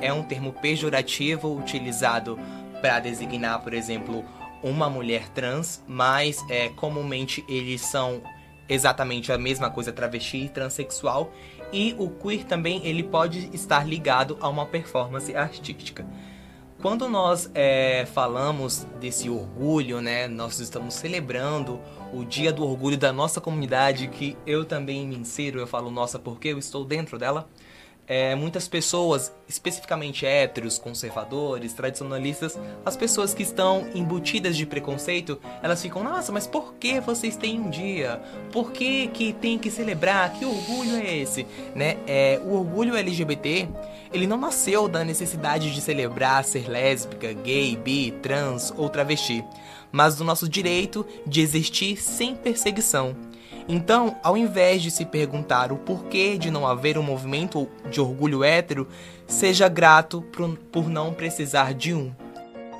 é 0.00 0.10
um 0.10 0.22
termo 0.22 0.54
pejorativo 0.54 1.54
utilizado 1.54 2.38
para 2.80 2.98
designar, 2.98 3.60
por 3.60 3.74
exemplo, 3.74 4.24
uma 4.62 4.88
mulher 4.88 5.28
trans, 5.30 5.82
mas 5.86 6.44
é, 6.48 6.68
comumente 6.70 7.44
eles 7.48 7.80
são 7.80 8.22
exatamente 8.68 9.32
a 9.32 9.38
mesma 9.38 9.70
coisa, 9.70 9.92
travesti 9.92 10.44
e 10.44 10.48
transexual. 10.48 11.32
E 11.72 11.94
o 11.98 12.10
queer 12.10 12.44
também 12.44 12.84
ele 12.84 13.02
pode 13.02 13.50
estar 13.52 13.86
ligado 13.86 14.36
a 14.40 14.48
uma 14.48 14.66
performance 14.66 15.34
artística. 15.34 16.06
Quando 16.80 17.08
nós 17.08 17.48
é, 17.54 18.04
falamos 18.06 18.86
desse 18.98 19.30
orgulho, 19.30 20.00
né, 20.00 20.26
nós 20.26 20.58
estamos 20.58 20.94
celebrando 20.94 21.80
o 22.12 22.24
dia 22.24 22.52
do 22.52 22.66
orgulho 22.66 22.98
da 22.98 23.12
nossa 23.12 23.40
comunidade, 23.40 24.08
que 24.08 24.36
eu 24.44 24.64
também 24.64 25.06
me 25.06 25.16
insiro, 25.16 25.60
eu 25.60 25.66
falo 25.66 25.90
nossa 25.90 26.18
porque 26.18 26.48
eu 26.48 26.58
estou 26.58 26.84
dentro 26.84 27.18
dela 27.18 27.48
é, 28.12 28.34
muitas 28.34 28.68
pessoas, 28.68 29.32
especificamente 29.48 30.26
héteros, 30.26 30.78
conservadores, 30.78 31.72
tradicionalistas, 31.72 32.58
as 32.84 32.94
pessoas 32.94 33.32
que 33.32 33.42
estão 33.42 33.86
embutidas 33.94 34.54
de 34.54 34.66
preconceito, 34.66 35.40
elas 35.62 35.80
ficam, 35.80 36.04
nossa, 36.04 36.30
mas 36.30 36.46
por 36.46 36.74
que 36.74 37.00
vocês 37.00 37.38
têm 37.38 37.58
um 37.58 37.70
dia? 37.70 38.20
Por 38.52 38.70
que, 38.70 39.06
que 39.06 39.32
tem 39.32 39.58
que 39.58 39.70
celebrar? 39.70 40.30
Que 40.34 40.44
orgulho 40.44 40.96
é 40.96 41.16
esse? 41.16 41.46
Né? 41.74 41.96
É, 42.06 42.38
o 42.44 42.52
orgulho 42.52 42.94
LGBT, 42.94 43.66
ele 44.12 44.26
não 44.26 44.36
nasceu 44.36 44.88
da 44.88 45.02
necessidade 45.02 45.72
de 45.72 45.80
celebrar 45.80 46.44
ser 46.44 46.68
lésbica, 46.68 47.32
gay, 47.32 47.76
bi, 47.76 48.10
trans 48.20 48.74
ou 48.76 48.90
travesti, 48.90 49.42
mas 49.90 50.16
do 50.16 50.22
nosso 50.22 50.46
direito 50.46 51.06
de 51.26 51.40
existir 51.40 51.96
sem 51.96 52.34
perseguição 52.34 53.16
então, 53.68 54.16
ao 54.22 54.36
invés 54.36 54.82
de 54.82 54.90
se 54.90 55.04
perguntar 55.04 55.72
o 55.72 55.76
porquê 55.76 56.36
de 56.36 56.50
não 56.50 56.66
haver 56.66 56.98
um 56.98 57.02
movimento 57.02 57.68
de 57.90 58.00
orgulho 58.00 58.42
hétero, 58.42 58.88
seja 59.26 59.68
grato 59.68 60.22
por 60.70 60.88
não 60.88 61.12
precisar 61.12 61.74
de 61.74 61.94
um. 61.94 62.12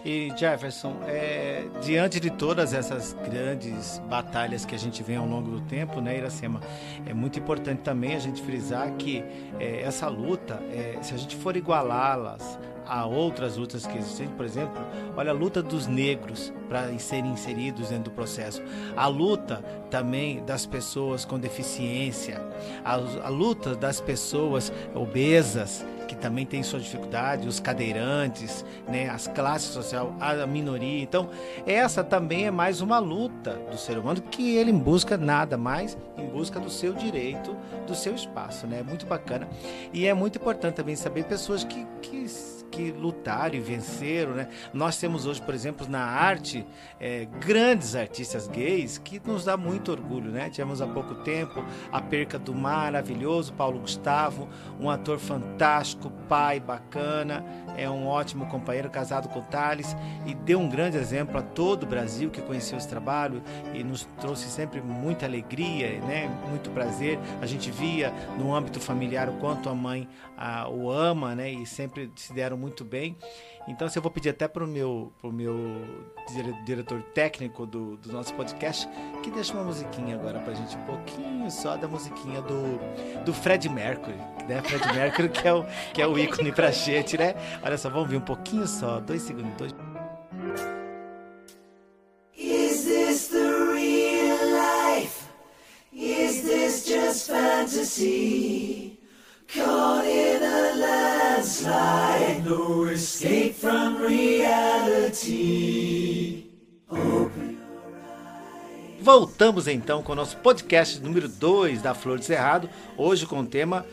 E 0.04 0.32
Jefferson, 0.36 0.96
é, 1.06 1.64
diante 1.80 2.18
de 2.18 2.28
todas 2.28 2.72
essas 2.72 3.16
grandes 3.24 4.02
batalhas 4.10 4.64
que 4.64 4.74
a 4.74 4.78
gente 4.78 5.00
vê 5.00 5.14
ao 5.14 5.24
longo 5.24 5.48
do 5.48 5.60
tempo, 5.60 6.00
né, 6.00 6.18
Iracema, 6.18 6.60
é 7.06 7.14
muito 7.14 7.38
importante 7.38 7.82
também 7.82 8.16
a 8.16 8.18
gente 8.18 8.42
frisar 8.42 8.90
que 8.94 9.22
é, 9.60 9.82
essa 9.82 10.08
luta, 10.08 10.60
é, 10.72 11.00
se 11.02 11.14
a 11.14 11.16
gente 11.16 11.36
for 11.36 11.56
igualá-las 11.56 12.58
a 12.86 13.06
outras 13.06 13.56
lutas 13.56 13.86
que 13.86 13.96
existem, 13.96 14.28
por 14.28 14.44
exemplo, 14.44 14.84
olha 15.16 15.30
a 15.30 15.34
luta 15.34 15.62
dos 15.62 15.86
negros 15.86 16.52
para 16.68 16.96
serem 16.98 17.32
inseridos 17.32 17.88
dentro 17.88 18.04
do 18.04 18.10
processo, 18.10 18.62
a 18.96 19.06
luta 19.06 19.62
também 19.90 20.44
das 20.44 20.66
pessoas 20.66 21.24
com 21.24 21.38
deficiência, 21.38 22.40
a, 22.84 22.94
a 22.94 23.28
luta 23.28 23.74
das 23.74 24.00
pessoas 24.00 24.72
obesas 24.94 25.84
que 26.12 26.16
também 26.16 26.44
tem 26.44 26.62
sua 26.62 26.78
dificuldade, 26.78 27.48
os 27.48 27.58
cadeirantes, 27.58 28.64
né, 28.86 29.08
as 29.08 29.26
classes 29.28 29.70
social, 29.70 30.14
a 30.20 30.46
minoria. 30.46 31.02
Então, 31.02 31.30
essa 31.66 32.04
também 32.04 32.46
é 32.46 32.50
mais 32.50 32.82
uma 32.82 32.98
luta 32.98 33.52
do 33.70 33.78
ser 33.78 33.96
humano 33.96 34.20
que 34.20 34.56
ele 34.56 34.72
busca 34.72 35.16
nada 35.16 35.56
mais, 35.56 35.96
em 36.18 36.26
busca 36.26 36.60
do 36.60 36.68
seu 36.68 36.92
direito, 36.92 37.56
do 37.86 37.94
seu 37.94 38.14
espaço, 38.14 38.66
né? 38.66 38.80
É 38.80 38.82
muito 38.82 39.06
bacana. 39.06 39.48
E 39.92 40.06
é 40.06 40.12
muito 40.12 40.36
importante 40.36 40.74
também 40.74 40.96
saber 40.96 41.24
pessoas 41.24 41.64
que, 41.64 41.86
que 42.02 42.26
que 42.72 42.90
lutaram 42.90 43.54
e 43.54 43.60
venceram, 43.60 44.32
né? 44.32 44.48
Nós 44.72 44.96
temos 44.96 45.26
hoje, 45.26 45.40
por 45.42 45.54
exemplo, 45.54 45.86
na 45.86 46.00
arte, 46.00 46.66
é, 46.98 47.26
grandes 47.38 47.94
artistas 47.94 48.48
gays 48.48 48.96
que 48.96 49.20
nos 49.24 49.44
dá 49.44 49.56
muito 49.56 49.92
orgulho, 49.92 50.30
né? 50.30 50.48
Tivemos 50.48 50.80
há 50.80 50.86
pouco 50.86 51.16
tempo 51.16 51.62
a 51.92 52.00
perca 52.00 52.38
do 52.38 52.54
maravilhoso 52.54 53.52
Paulo 53.52 53.78
Gustavo, 53.78 54.48
um 54.80 54.88
ator 54.88 55.18
fantástico, 55.18 56.10
pai 56.32 56.58
bacana, 56.58 57.44
é 57.76 57.90
um 57.90 58.06
ótimo 58.06 58.46
companheiro, 58.46 58.88
casado 58.88 59.28
com 59.28 59.42
Thales 59.42 59.94
e 60.24 60.32
deu 60.34 60.58
um 60.58 60.66
grande 60.66 60.96
exemplo 60.96 61.36
a 61.36 61.42
todo 61.42 61.82
o 61.82 61.86
Brasil 61.86 62.30
que 62.30 62.40
conheceu 62.40 62.78
esse 62.78 62.88
trabalho 62.88 63.42
e 63.74 63.84
nos 63.84 64.08
trouxe 64.18 64.48
sempre 64.48 64.80
muita 64.80 65.26
alegria, 65.26 66.00
né? 66.00 66.30
Muito 66.48 66.70
prazer. 66.70 67.18
A 67.42 67.44
gente 67.44 67.70
via 67.70 68.10
no 68.38 68.54
âmbito 68.54 68.80
familiar 68.80 69.28
o 69.28 69.34
quanto 69.34 69.68
a 69.68 69.74
mãe 69.74 70.08
a, 70.34 70.66
o 70.70 70.90
ama, 70.90 71.34
né? 71.34 71.50
E 71.50 71.66
sempre 71.66 72.10
se 72.16 72.32
deram 72.32 72.56
muito 72.56 72.82
bem. 72.82 73.14
Então, 73.68 73.88
se 73.88 73.96
eu 73.96 74.02
vou 74.02 74.10
pedir 74.10 74.30
até 74.30 74.48
para 74.48 74.64
o 74.64 74.66
meu, 74.66 75.12
pro 75.20 75.32
meu 75.32 75.56
diretor 76.64 77.00
técnico 77.14 77.64
do, 77.64 77.96
do 77.96 78.12
nosso 78.12 78.34
podcast 78.34 78.88
que 79.22 79.30
deixe 79.30 79.52
uma 79.52 79.62
musiquinha 79.62 80.16
agora 80.16 80.40
para 80.40 80.52
a 80.52 80.56
gente, 80.56 80.76
um 80.76 80.84
pouquinho 80.84 81.50
só 81.50 81.76
da 81.76 81.86
musiquinha 81.86 82.42
do, 82.42 83.24
do 83.24 83.32
Fred 83.32 83.68
Mercury, 83.68 84.16
né? 84.48 84.60
Fred 84.62 84.92
Mercury 84.92 85.28
que 85.28 85.46
é 85.46 85.52
o, 85.52 85.64
que 85.94 86.02
é 86.02 86.06
o 86.06 86.18
ícone 86.22 86.52
para 86.52 86.70
gente, 86.70 87.16
né? 87.18 87.34
Olha 87.62 87.76
só, 87.76 87.90
vamos 87.90 88.08
ver 88.08 88.16
um 88.16 88.20
pouquinho 88.20 88.66
só, 88.66 89.00
dois 89.00 89.22
segundos, 89.22 89.52
dois... 89.56 89.74
Is 92.36 92.84
this 92.84 93.28
the 93.28 93.38
real 93.38 94.38
life? 94.52 95.22
Is 95.92 96.42
this 96.42 96.86
just 96.86 97.28
fantasy? 97.28 98.98
Caught 99.48 100.06
in 100.06 100.42
a 100.42 100.72
landslide, 101.36 102.42
no 102.44 102.90
escape 102.90 103.52
from 103.52 103.98
reality. 103.98 105.42
Voltamos 109.02 109.66
então 109.66 110.00
com 110.00 110.12
o 110.12 110.14
nosso 110.14 110.36
podcast 110.36 111.00
número 111.00 111.28
2 111.28 111.82
da 111.82 111.92
Flor 111.92 112.20
de 112.20 112.24
Cerrado, 112.24 112.70
hoje 112.96 113.26
com 113.26 113.40
o 113.40 113.46
tema 113.46 113.84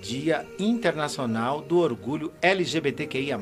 Dia 0.00 0.46
Internacional 0.58 1.60
do 1.60 1.78
Orgulho 1.78 2.32
LGBTQIA+. 2.40 3.38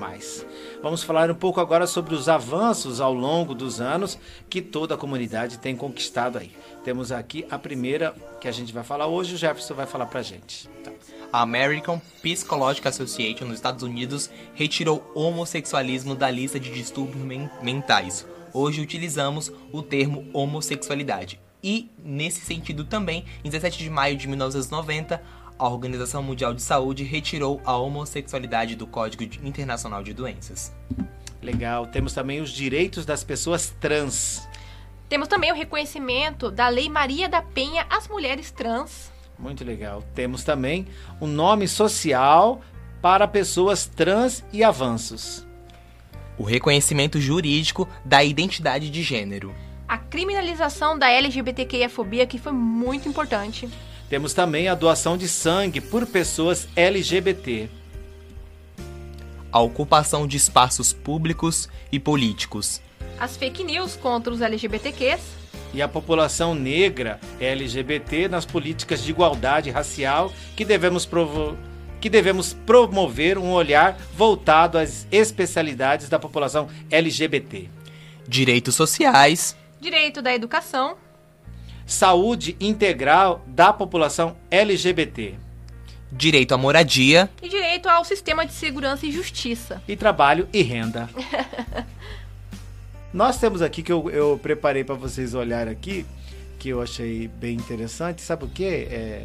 Vamos 0.82 1.02
falar 1.02 1.30
um 1.30 1.34
pouco 1.34 1.60
agora 1.60 1.86
sobre 1.86 2.14
os 2.14 2.28
avanços 2.28 3.00
ao 3.00 3.12
longo 3.12 3.54
dos 3.54 3.80
anos 3.80 4.18
que 4.48 4.62
toda 4.62 4.94
a 4.94 4.98
comunidade 4.98 5.58
tem 5.58 5.76
conquistado 5.76 6.38
aí. 6.38 6.52
Temos 6.82 7.12
aqui 7.12 7.46
a 7.50 7.58
primeira 7.58 8.14
que 8.40 8.48
a 8.48 8.52
gente 8.52 8.72
vai 8.72 8.82
falar 8.82 9.06
hoje, 9.06 9.34
o 9.34 9.38
Jefferson 9.38 9.74
vai 9.74 9.86
falar 9.86 10.06
pra 10.06 10.22
gente. 10.22 10.68
Tá. 10.82 10.92
A 11.32 11.42
American 11.42 12.00
Psychological 12.22 12.90
Association 12.90 13.44
nos 13.44 13.56
Estados 13.56 13.82
Unidos 13.82 14.30
retirou 14.54 15.10
o 15.14 15.20
homossexualismo 15.20 16.14
da 16.14 16.30
lista 16.30 16.58
de 16.58 16.72
distúrbios 16.72 17.22
men 17.22 17.50
mentais. 17.62 18.26
Hoje 18.52 18.80
utilizamos 18.80 19.52
o 19.70 19.82
termo 19.82 20.26
homossexualidade. 20.32 21.38
E, 21.62 21.90
nesse 22.02 22.40
sentido 22.42 22.84
também, 22.84 23.24
em 23.44 23.50
17 23.50 23.78
de 23.78 23.90
maio 23.90 24.16
de 24.16 24.28
1990, 24.28 25.20
a 25.58 25.68
Organização 25.68 26.22
Mundial 26.22 26.52
de 26.52 26.62
Saúde 26.62 27.02
retirou 27.02 27.60
a 27.64 27.76
homossexualidade 27.76 28.76
do 28.76 28.86
Código 28.86 29.22
Internacional 29.22 30.02
de 30.02 30.12
Doenças. 30.12 30.74
Legal. 31.42 31.86
Temos 31.86 32.12
também 32.12 32.40
os 32.40 32.50
direitos 32.50 33.06
das 33.06 33.22
pessoas 33.24 33.70
trans. 33.80 34.46
Temos 35.08 35.28
também 35.28 35.52
o 35.52 35.54
reconhecimento 35.54 36.50
da 36.50 36.68
Lei 36.68 36.88
Maria 36.88 37.28
da 37.28 37.40
Penha 37.40 37.86
às 37.88 38.08
mulheres 38.08 38.50
trans. 38.50 39.10
Muito 39.38 39.64
legal. 39.64 40.02
Temos 40.14 40.42
também 40.42 40.86
o 41.20 41.26
nome 41.26 41.68
social 41.68 42.60
para 43.00 43.28
pessoas 43.28 43.86
trans 43.86 44.44
e 44.52 44.64
avanços. 44.64 45.46
O 46.38 46.42
reconhecimento 46.42 47.20
jurídico 47.20 47.88
da 48.04 48.22
identidade 48.24 48.90
de 48.90 49.02
gênero. 49.02 49.54
A 49.88 49.96
criminalização 49.96 50.98
da 50.98 51.08
LGBTQIA-fobia, 51.08 52.26
que 52.26 52.38
foi 52.38 52.52
muito 52.52 53.08
importante. 53.08 53.68
Temos 54.08 54.32
também 54.32 54.68
a 54.68 54.74
doação 54.74 55.16
de 55.16 55.28
sangue 55.28 55.80
por 55.80 56.06
pessoas 56.06 56.68
LGBT. 56.76 57.68
A 59.50 59.60
ocupação 59.60 60.28
de 60.28 60.36
espaços 60.36 60.92
públicos 60.92 61.68
e 61.90 61.98
políticos. 61.98 62.80
As 63.18 63.36
fake 63.36 63.64
news 63.64 63.96
contra 63.96 64.32
os 64.32 64.40
LGBTQs. 64.40 65.20
E 65.74 65.82
a 65.82 65.88
população 65.88 66.54
negra 66.54 67.18
LGBT 67.40 68.28
nas 68.28 68.46
políticas 68.46 69.02
de 69.02 69.10
igualdade 69.10 69.70
racial 69.70 70.32
que 70.54 70.64
devemos, 70.64 71.04
provo 71.04 71.58
que 72.00 72.08
devemos 72.08 72.54
promover 72.54 73.36
um 73.36 73.50
olhar 73.50 73.98
voltado 74.14 74.78
às 74.78 75.06
especialidades 75.10 76.08
da 76.08 76.18
população 76.18 76.68
LGBT. 76.90 77.68
Direitos 78.28 78.76
sociais. 78.76 79.56
Direito 79.80 80.22
da 80.22 80.32
educação 80.32 80.96
saúde 81.86 82.56
integral 82.58 83.42
da 83.46 83.72
população 83.72 84.36
LGBT. 84.50 85.34
Direito 86.10 86.52
à 86.52 86.58
moradia. 86.58 87.30
E 87.40 87.48
direito 87.48 87.88
ao 87.88 88.04
sistema 88.04 88.44
de 88.44 88.52
segurança 88.52 89.06
e 89.06 89.12
justiça. 89.12 89.82
E 89.86 89.96
trabalho 89.96 90.48
e 90.52 90.62
renda. 90.62 91.08
Nós 93.14 93.38
temos 93.38 93.62
aqui 93.62 93.82
que 93.82 93.92
eu, 93.92 94.10
eu 94.10 94.38
preparei 94.42 94.84
para 94.84 94.94
vocês 94.94 95.32
olhar 95.32 95.68
aqui, 95.68 96.04
que 96.58 96.68
eu 96.68 96.82
achei 96.82 97.28
bem 97.28 97.56
interessante. 97.56 98.20
Sabe 98.20 98.44
o 98.44 98.48
que? 98.48 98.64
É, 98.64 99.24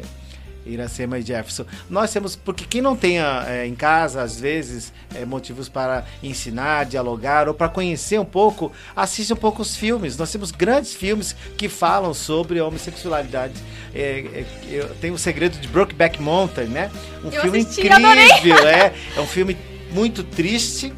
Iracema 0.66 1.18
e 1.18 1.22
Jefferson. 1.22 1.64
Nós 1.88 2.12
temos, 2.12 2.36
porque 2.36 2.64
quem 2.64 2.80
não 2.80 2.96
tenha 2.96 3.44
é, 3.46 3.66
em 3.66 3.74
casa, 3.74 4.22
às 4.22 4.38
vezes, 4.38 4.92
é, 5.14 5.24
motivos 5.24 5.68
para 5.68 6.04
ensinar, 6.22 6.84
dialogar 6.86 7.48
ou 7.48 7.54
para 7.54 7.68
conhecer 7.68 8.18
um 8.18 8.24
pouco, 8.24 8.72
assiste 8.94 9.32
um 9.32 9.36
pouco 9.36 9.62
os 9.62 9.76
filmes. 9.76 10.16
Nós 10.16 10.30
temos 10.30 10.50
grandes 10.50 10.94
filmes 10.94 11.34
que 11.56 11.68
falam 11.68 12.14
sobre 12.14 12.58
a 12.58 12.66
homossexualidade. 12.66 13.54
É, 13.94 14.44
é, 14.70 14.88
tem 15.00 15.10
o 15.10 15.18
segredo 15.18 15.58
de 15.58 15.68
Brokeback 15.68 16.20
Mountain, 16.20 16.66
né? 16.66 16.90
Um 17.24 17.30
eu 17.30 17.42
filme 17.42 17.58
assisti, 17.60 17.80
incrível, 17.86 18.66
é. 18.66 18.94
É 19.16 19.20
um 19.20 19.26
filme 19.26 19.56
muito 19.92 20.22
triste, 20.22 20.92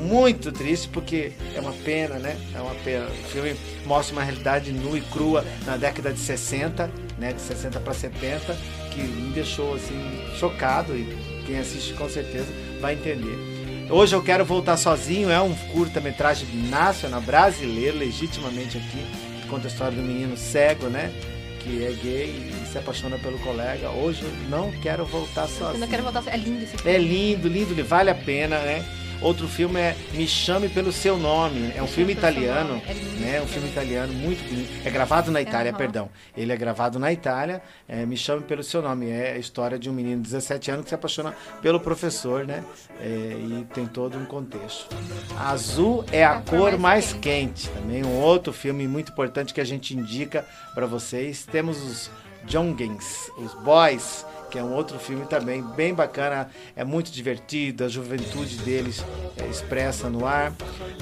muito 0.00 0.52
triste 0.52 0.88
porque 0.88 1.32
é 1.54 1.60
uma 1.60 1.72
pena, 1.72 2.18
né? 2.18 2.36
É 2.54 2.60
uma 2.60 2.74
pena. 2.76 3.06
O 3.06 3.28
filme 3.28 3.56
mostra 3.84 4.14
uma 4.14 4.22
realidade 4.22 4.72
nua 4.72 4.98
e 4.98 5.02
crua 5.02 5.44
na 5.64 5.76
década 5.76 6.12
de 6.12 6.18
60, 6.18 6.90
né? 7.18 7.32
De 7.32 7.40
60 7.40 7.80
para 7.80 7.94
70, 7.94 8.56
que 8.92 9.00
me 9.00 9.32
deixou 9.32 9.74
assim 9.74 9.98
chocado 10.38 10.96
e 10.96 11.16
quem 11.46 11.58
assiste 11.58 11.94
com 11.94 12.08
certeza 12.08 12.48
vai 12.80 12.94
entender. 12.94 13.56
Hoje 13.88 14.16
eu 14.16 14.22
quero 14.22 14.44
voltar 14.44 14.76
sozinho 14.76 15.30
é 15.30 15.40
um 15.40 15.54
curta-metragem 15.72 16.48
nacional 16.68 17.20
brasileiro, 17.20 17.98
legitimamente 17.98 18.78
aqui, 18.78 19.06
que 19.40 19.48
conta 19.48 19.68
a 19.68 19.70
história 19.70 19.96
do 19.96 20.02
menino 20.02 20.36
cego, 20.36 20.88
né? 20.88 21.12
Que 21.60 21.84
é 21.84 21.92
gay 21.92 22.52
e 22.62 22.66
se 22.66 22.78
apaixona 22.78 23.16
pelo 23.18 23.38
colega. 23.38 23.90
Hoje 23.90 24.22
eu 24.22 24.30
não 24.50 24.72
quero 24.72 25.04
voltar 25.04 25.46
sozinho. 25.46 25.74
Eu 25.74 25.78
não 25.78 25.88
quero 25.88 26.02
voltar 26.02 26.24
É 26.26 26.36
lindo 26.36 26.64
esse 26.64 26.76
filme. 26.76 26.92
É 26.92 26.98
lindo, 26.98 27.48
lindo, 27.48 27.84
vale 27.84 28.10
a 28.10 28.14
pena, 28.14 28.58
né? 28.58 28.84
Outro 29.22 29.48
filme 29.48 29.80
é 29.80 29.96
Me 30.12 30.28
Chame 30.28 30.68
Pelo 30.68 30.92
Seu 30.92 31.16
Nome. 31.16 31.72
É 31.74 31.82
um 31.82 31.86
filme 31.86 32.12
italiano, 32.12 32.80
é 32.86 32.94
né? 33.20 33.40
Um 33.42 33.46
filme 33.46 33.68
italiano 33.68 34.12
muito 34.12 34.46
bonito. 34.48 34.70
É 34.86 34.90
gravado 34.90 35.30
na 35.30 35.40
Itália, 35.40 35.72
Uhum. 35.72 35.78
perdão. 35.78 36.10
Ele 36.36 36.52
é 36.52 36.56
gravado 36.56 36.98
na 36.98 37.12
Itália. 37.12 37.62
É, 37.88 38.04
Me 38.04 38.16
Chame 38.16 38.42
Pelo 38.42 38.62
Seu 38.62 38.82
Nome. 38.82 39.08
É 39.10 39.32
a 39.32 39.38
história 39.38 39.78
de 39.78 39.88
um 39.88 39.92
menino 39.92 40.16
de 40.22 40.28
17 40.30 40.70
anos 40.70 40.84
que 40.84 40.90
se 40.90 40.94
apaixona 40.94 41.34
pelo 41.62 41.80
professor, 41.80 42.46
né? 42.46 42.62
É, 43.00 43.04
e 43.06 43.66
tem 43.74 43.86
todo 43.86 44.18
um 44.18 44.26
contexto. 44.26 44.94
Azul 45.38 46.04
é 46.12 46.24
a, 46.24 46.40
cor 46.40 46.78
mais 46.78 47.12
quente. 47.14 47.68
Também 47.70 48.04
um 48.04 48.20
outro 48.20 48.52
filme 48.52 48.86
muito 48.86 49.12
importante 49.12 49.52
que 49.54 49.60
a 49.60 49.64
gente 49.66 49.96
indica 49.96 50.44
para 50.74 50.86
vocês. 50.86 51.46
Temos 51.50 51.82
os 51.82 52.10
Jongens, 52.46 53.30
os 53.36 53.52
Boys, 53.54 54.24
que 54.50 54.58
é 54.58 54.62
um 54.62 54.72
outro 54.72 54.98
filme 54.98 55.26
também 55.26 55.62
bem 55.62 55.92
bacana, 55.92 56.48
é 56.74 56.84
muito 56.84 57.10
divertido, 57.10 57.84
a 57.84 57.88
juventude 57.88 58.56
deles 58.58 59.04
é 59.36 59.46
expressa 59.46 60.08
no 60.08 60.24
ar. 60.26 60.52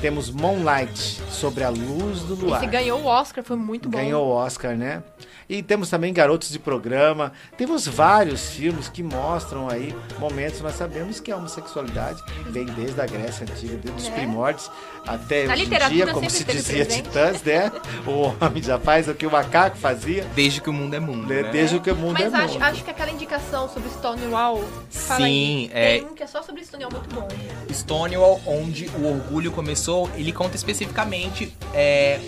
Temos 0.00 0.30
Moonlight, 0.30 1.20
sobre 1.30 1.62
a 1.64 1.68
luz 1.68 2.20
do 2.22 2.34
luar. 2.34 2.62
Esse 2.62 2.70
ganhou 2.70 3.00
o 3.02 3.06
Oscar, 3.06 3.44
foi 3.44 3.56
muito 3.56 3.88
bom. 3.88 3.98
Ganhou 3.98 4.26
o 4.26 4.30
Oscar, 4.30 4.74
né? 4.76 5.02
E 5.46 5.62
temos 5.62 5.90
também 5.90 6.10
Garotos 6.12 6.48
de 6.50 6.58
Programa. 6.58 7.30
Temos 7.58 7.86
vários 7.86 8.48
filmes 8.50 8.88
que 8.88 9.02
mostram 9.02 9.68
aí 9.68 9.94
momentos. 10.18 10.62
Nós 10.62 10.74
sabemos 10.74 11.20
que 11.20 11.30
a 11.30 11.36
homossexualidade 11.36 12.22
vem 12.48 12.64
desde 12.64 12.98
a 12.98 13.06
Grécia 13.06 13.42
Antiga, 13.44 13.76
desde 13.76 14.00
os 14.00 14.08
É. 14.08 14.10
primórdios 14.12 14.70
até 15.06 15.46
Na 15.46 15.52
hoje 15.52 15.64
em 15.66 15.88
dia, 15.90 16.06
como 16.06 16.30
se 16.30 16.44
dizia 16.44 16.86
presente. 16.86 17.02
Titãs, 17.02 17.42
né? 17.42 17.70
O 18.06 18.32
homem 18.42 18.62
já 18.62 18.78
faz 18.78 19.06
o 19.06 19.14
que 19.14 19.26
o 19.26 19.30
macaco 19.30 19.76
fazia, 19.76 20.24
Desde 20.34 20.62
que 20.62 20.70
o 20.70 20.72
mundo 20.72 20.94
é 20.94 21.00
mundo. 21.00 21.30
Né? 21.36 21.42
né? 21.44 21.50
desde 21.52 21.80
que 21.80 21.90
o 21.90 21.96
mundo 21.96 22.14
Mas 22.14 22.32
é 22.32 22.36
acho, 22.36 22.54
mundo. 22.54 22.62
acho 22.62 22.84
que 22.84 22.90
aquela 22.90 23.10
indicação 23.10 23.68
sobre 23.68 23.88
Stonewall 23.90 24.64
fala 24.90 25.20
Sim, 25.20 25.24
aí. 25.24 25.70
é- 25.72 25.98
Tem 25.98 26.08
um 26.08 26.14
que 26.14 26.22
é 26.22 26.26
só 26.26 26.42
sobre 26.42 26.64
Stonewall 26.64 26.92
muito 26.92 27.14
bom. 27.14 27.28
Stonewall, 27.72 28.40
onde 28.46 28.88
o 28.98 29.06
orgulho 29.06 29.50
começou, 29.52 30.10
ele 30.16 30.32
conta 30.32 30.56
especificamente 30.56 31.54
é, 31.72 32.20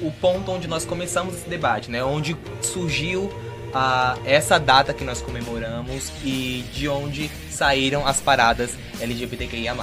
o 0.00 0.10
ponto 0.10 0.50
onde 0.50 0.66
nós 0.66 0.84
começamos 0.84 1.34
esse 1.34 1.48
debate, 1.48 1.90
né? 1.90 2.02
Onde 2.04 2.36
surgiu 2.60 3.32
a, 3.72 4.16
essa 4.24 4.58
data 4.58 4.92
que 4.92 5.04
nós 5.04 5.22
comemoramos 5.22 6.12
e 6.24 6.64
de 6.72 6.88
onde 6.88 7.30
saíram 7.50 8.06
as 8.06 8.20
paradas 8.20 8.76
LGBTQIA+. 9.00 9.74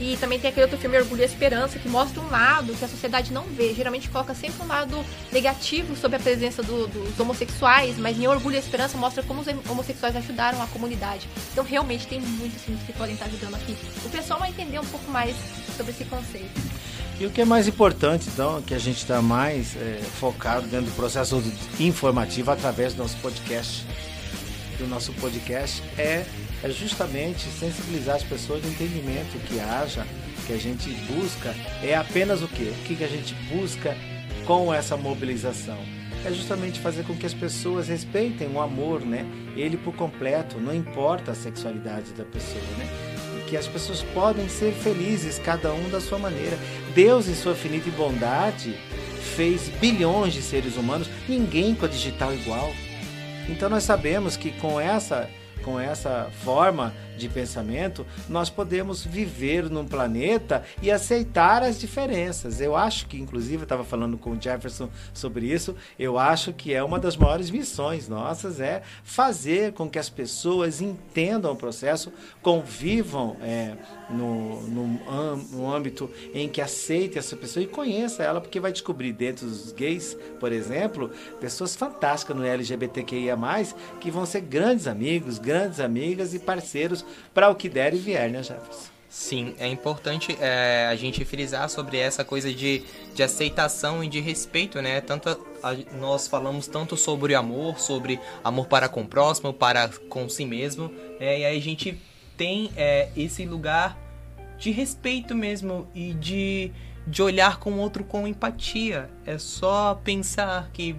E 0.00 0.16
também 0.18 0.38
tem 0.40 0.50
aquele 0.50 0.64
outro 0.64 0.78
filme 0.78 0.98
Orgulho 0.98 1.22
e 1.22 1.24
Esperança, 1.24 1.78
que 1.78 1.88
mostra 1.88 2.20
um 2.20 2.28
lado 2.28 2.74
que 2.74 2.84
a 2.84 2.88
sociedade 2.88 3.32
não 3.32 3.44
vê. 3.44 3.72
Geralmente 3.74 4.08
coloca 4.10 4.34
sempre 4.34 4.62
um 4.62 4.66
lado 4.66 5.04
negativo 5.32 5.94
sobre 5.96 6.16
a 6.16 6.20
presença 6.20 6.62
do- 6.62 6.86
dos 6.88 7.18
homossexuais, 7.18 7.96
mas 7.98 8.18
em 8.18 8.26
Orgulho 8.26 8.56
e 8.56 8.58
Esperança 8.58 8.98
mostra 8.98 9.22
como 9.22 9.40
os 9.40 9.46
homossexuais 9.70 10.16
ajudaram 10.16 10.60
a 10.60 10.66
comunidade. 10.66 11.28
Então 11.52 11.64
realmente 11.64 12.06
tem 12.06 12.20
muitos 12.20 12.62
filmes 12.62 12.82
que 12.84 12.92
podem 12.92 13.14
estar 13.14 13.26
ajudando 13.26 13.54
aqui. 13.54 13.76
O 14.04 14.10
pessoal 14.10 14.40
vai 14.40 14.50
entender 14.50 14.78
um 14.78 14.84
pouco 14.86 15.10
mais 15.10 15.36
sobre 15.76 15.92
esse 15.92 16.04
conceito. 16.04 16.60
E 17.20 17.26
o 17.26 17.30
que 17.30 17.40
é 17.40 17.44
mais 17.44 17.68
importante, 17.68 18.28
então, 18.28 18.60
que 18.60 18.74
a 18.74 18.78
gente 18.78 18.96
está 18.98 19.22
mais 19.22 19.76
é, 19.76 20.00
focado 20.18 20.66
dentro 20.66 20.86
do 20.86 20.96
processo 20.96 21.40
informativo 21.78 22.50
através 22.50 22.92
do 22.94 23.02
nosso 23.02 23.16
podcast, 23.18 23.86
do 24.78 24.88
nosso 24.88 25.12
podcast, 25.12 25.80
é, 25.96 26.26
é 26.64 26.70
justamente 26.70 27.42
sensibilizar 27.42 28.16
as 28.16 28.22
pessoas 28.22 28.62
do 28.62 28.68
entendimento 28.68 29.38
que 29.46 29.60
haja, 29.60 30.06
que 30.46 30.52
a 30.54 30.56
gente 30.56 30.88
busca, 31.12 31.54
é 31.82 31.94
apenas 31.94 32.40
o 32.40 32.48
quê? 32.48 32.72
O 32.80 32.84
que, 32.84 33.04
a 33.04 33.06
gente 33.06 33.34
busca 33.54 33.94
com 34.46 34.72
essa 34.72 34.96
mobilização? 34.96 35.78
É 36.24 36.32
justamente 36.32 36.80
fazer 36.80 37.04
com 37.04 37.14
que 37.14 37.26
as 37.26 37.34
pessoas 37.34 37.88
respeitem 37.88 38.48
o 38.48 38.62
amor, 38.62 39.02
né? 39.02 39.26
Ele 39.54 39.76
por 39.76 39.94
completo, 39.94 40.58
não 40.58 40.74
importa 40.74 41.32
a 41.32 41.34
sexualidade 41.34 42.14
da 42.14 42.24
pessoa, 42.24 42.64
né? 42.78 42.88
Que 43.46 43.58
as 43.58 43.66
pessoas 43.66 44.02
podem 44.14 44.48
ser 44.48 44.72
felizes, 44.72 45.38
cada 45.38 45.70
um 45.70 45.90
da 45.90 46.00
sua 46.00 46.18
maneira. 46.18 46.58
Deus, 46.94 47.28
em 47.28 47.34
sua 47.34 47.52
infinita 47.52 47.90
bondade, 47.90 48.74
fez 49.36 49.68
bilhões 49.68 50.32
de 50.32 50.40
seres 50.40 50.78
humanos, 50.78 51.10
ninguém 51.28 51.74
com 51.74 51.84
a 51.84 51.88
digital 51.88 52.32
igual. 52.32 52.72
Então 53.50 53.68
nós 53.68 53.82
sabemos 53.82 54.34
que 54.34 54.50
com 54.50 54.80
essa 54.80 55.28
com 55.64 55.80
essa 55.80 56.28
forma 56.44 56.92
de 57.16 57.28
pensamento, 57.28 58.06
nós 58.28 58.50
podemos 58.50 59.04
viver 59.04 59.70
num 59.70 59.86
planeta 59.86 60.64
e 60.82 60.90
aceitar 60.90 61.62
as 61.62 61.78
diferenças. 61.78 62.60
Eu 62.60 62.76
acho 62.76 63.06
que, 63.06 63.18
inclusive, 63.18 63.58
eu 63.58 63.62
estava 63.62 63.84
falando 63.84 64.18
com 64.18 64.30
o 64.30 64.40
Jefferson 64.40 64.88
sobre 65.12 65.46
isso, 65.46 65.74
eu 65.98 66.18
acho 66.18 66.52
que 66.52 66.74
é 66.74 66.82
uma 66.82 66.98
das 66.98 67.16
maiores 67.16 67.50
missões 67.50 68.08
nossas 68.08 68.60
é 68.60 68.82
fazer 69.02 69.72
com 69.72 69.88
que 69.88 69.98
as 69.98 70.08
pessoas 70.08 70.80
entendam 70.80 71.52
o 71.52 71.56
processo, 71.56 72.12
convivam 72.42 73.36
é, 73.40 73.76
no, 74.10 74.62
no, 74.62 75.36
no 75.36 75.72
âmbito 75.72 76.10
em 76.32 76.48
que 76.48 76.60
aceite 76.60 77.18
essa 77.18 77.36
pessoa 77.36 77.62
e 77.62 77.66
conheça 77.66 78.22
ela, 78.22 78.40
porque 78.40 78.60
vai 78.60 78.72
descobrir 78.72 79.12
dentro 79.12 79.46
dos 79.46 79.72
gays, 79.72 80.16
por 80.38 80.52
exemplo, 80.52 81.10
pessoas 81.40 81.74
fantásticas 81.76 82.36
no 82.36 82.44
LGBTQIA, 82.44 83.36
que 84.00 84.10
vão 84.10 84.26
ser 84.26 84.40
grandes 84.40 84.86
amigos, 84.86 85.38
grandes 85.38 85.80
amigas 85.80 86.34
e 86.34 86.38
parceiros 86.38 87.03
para 87.32 87.48
o 87.48 87.54
que 87.54 87.68
der 87.68 87.94
e 87.94 87.98
vier, 87.98 88.30
né, 88.30 88.42
Jefferson? 88.42 88.94
Sim, 89.14 89.54
é 89.60 89.68
importante 89.68 90.36
é, 90.40 90.88
a 90.90 90.96
gente 90.96 91.24
frisar 91.24 91.70
sobre 91.70 91.98
essa 91.98 92.24
coisa 92.24 92.52
de, 92.52 92.82
de 93.14 93.22
aceitação 93.22 94.02
e 94.02 94.08
de 94.08 94.18
respeito, 94.18 94.82
né? 94.82 95.00
Tanto 95.00 95.28
a, 95.62 95.72
nós 95.96 96.26
falamos 96.26 96.66
tanto 96.66 96.96
sobre 96.96 97.32
amor, 97.36 97.78
sobre 97.78 98.18
amor 98.42 98.66
para 98.66 98.88
com 98.88 99.02
o 99.02 99.06
próximo, 99.06 99.52
para 99.52 99.88
com 100.08 100.28
si 100.28 100.44
mesmo, 100.44 100.90
é, 101.20 101.38
e 101.38 101.44
aí 101.44 101.56
a 101.56 101.60
gente 101.60 101.96
tem 102.36 102.72
é, 102.76 103.08
esse 103.16 103.46
lugar 103.46 103.96
de 104.58 104.72
respeito 104.72 105.32
mesmo 105.32 105.86
e 105.94 106.12
de, 106.14 106.72
de 107.06 107.22
olhar 107.22 107.60
com 107.60 107.70
o 107.70 107.78
outro 107.78 108.02
com 108.02 108.26
empatia. 108.26 109.08
É 109.24 109.38
só 109.38 109.94
pensar 110.02 110.70
que 110.72 110.96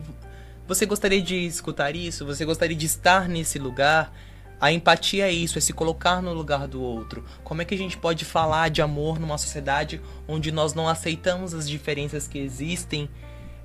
você 0.65 0.86
gostaria 0.86 1.22
de 1.22 1.36
escutar 1.46 1.96
isso, 1.96 2.26
você 2.26 2.46
gostaria 2.46 2.78
de 2.78 2.86
estar 2.86 3.28
nesse 3.28 3.60
lugar 3.60 4.12
a 4.60 4.72
empatia 4.72 5.28
é 5.28 5.32
isso, 5.32 5.58
é 5.58 5.62
se 5.62 5.74
colocar 5.74 6.22
no 6.22 6.34
lugar 6.34 6.68
do 6.68 6.82
outro. 6.82 7.24
Como 7.44 7.62
é 7.62 7.65
que 7.65 7.76
a 7.76 7.78
gente 7.78 7.98
pode 7.98 8.24
falar 8.24 8.70
de 8.70 8.82
amor 8.82 9.20
numa 9.20 9.38
sociedade 9.38 10.02
onde 10.28 10.52
nós 10.52 10.74
não 10.74 10.88
aceitamos 10.88 11.54
as 11.54 11.68
diferenças 11.70 12.28
que 12.28 12.38
existem 12.38 13.10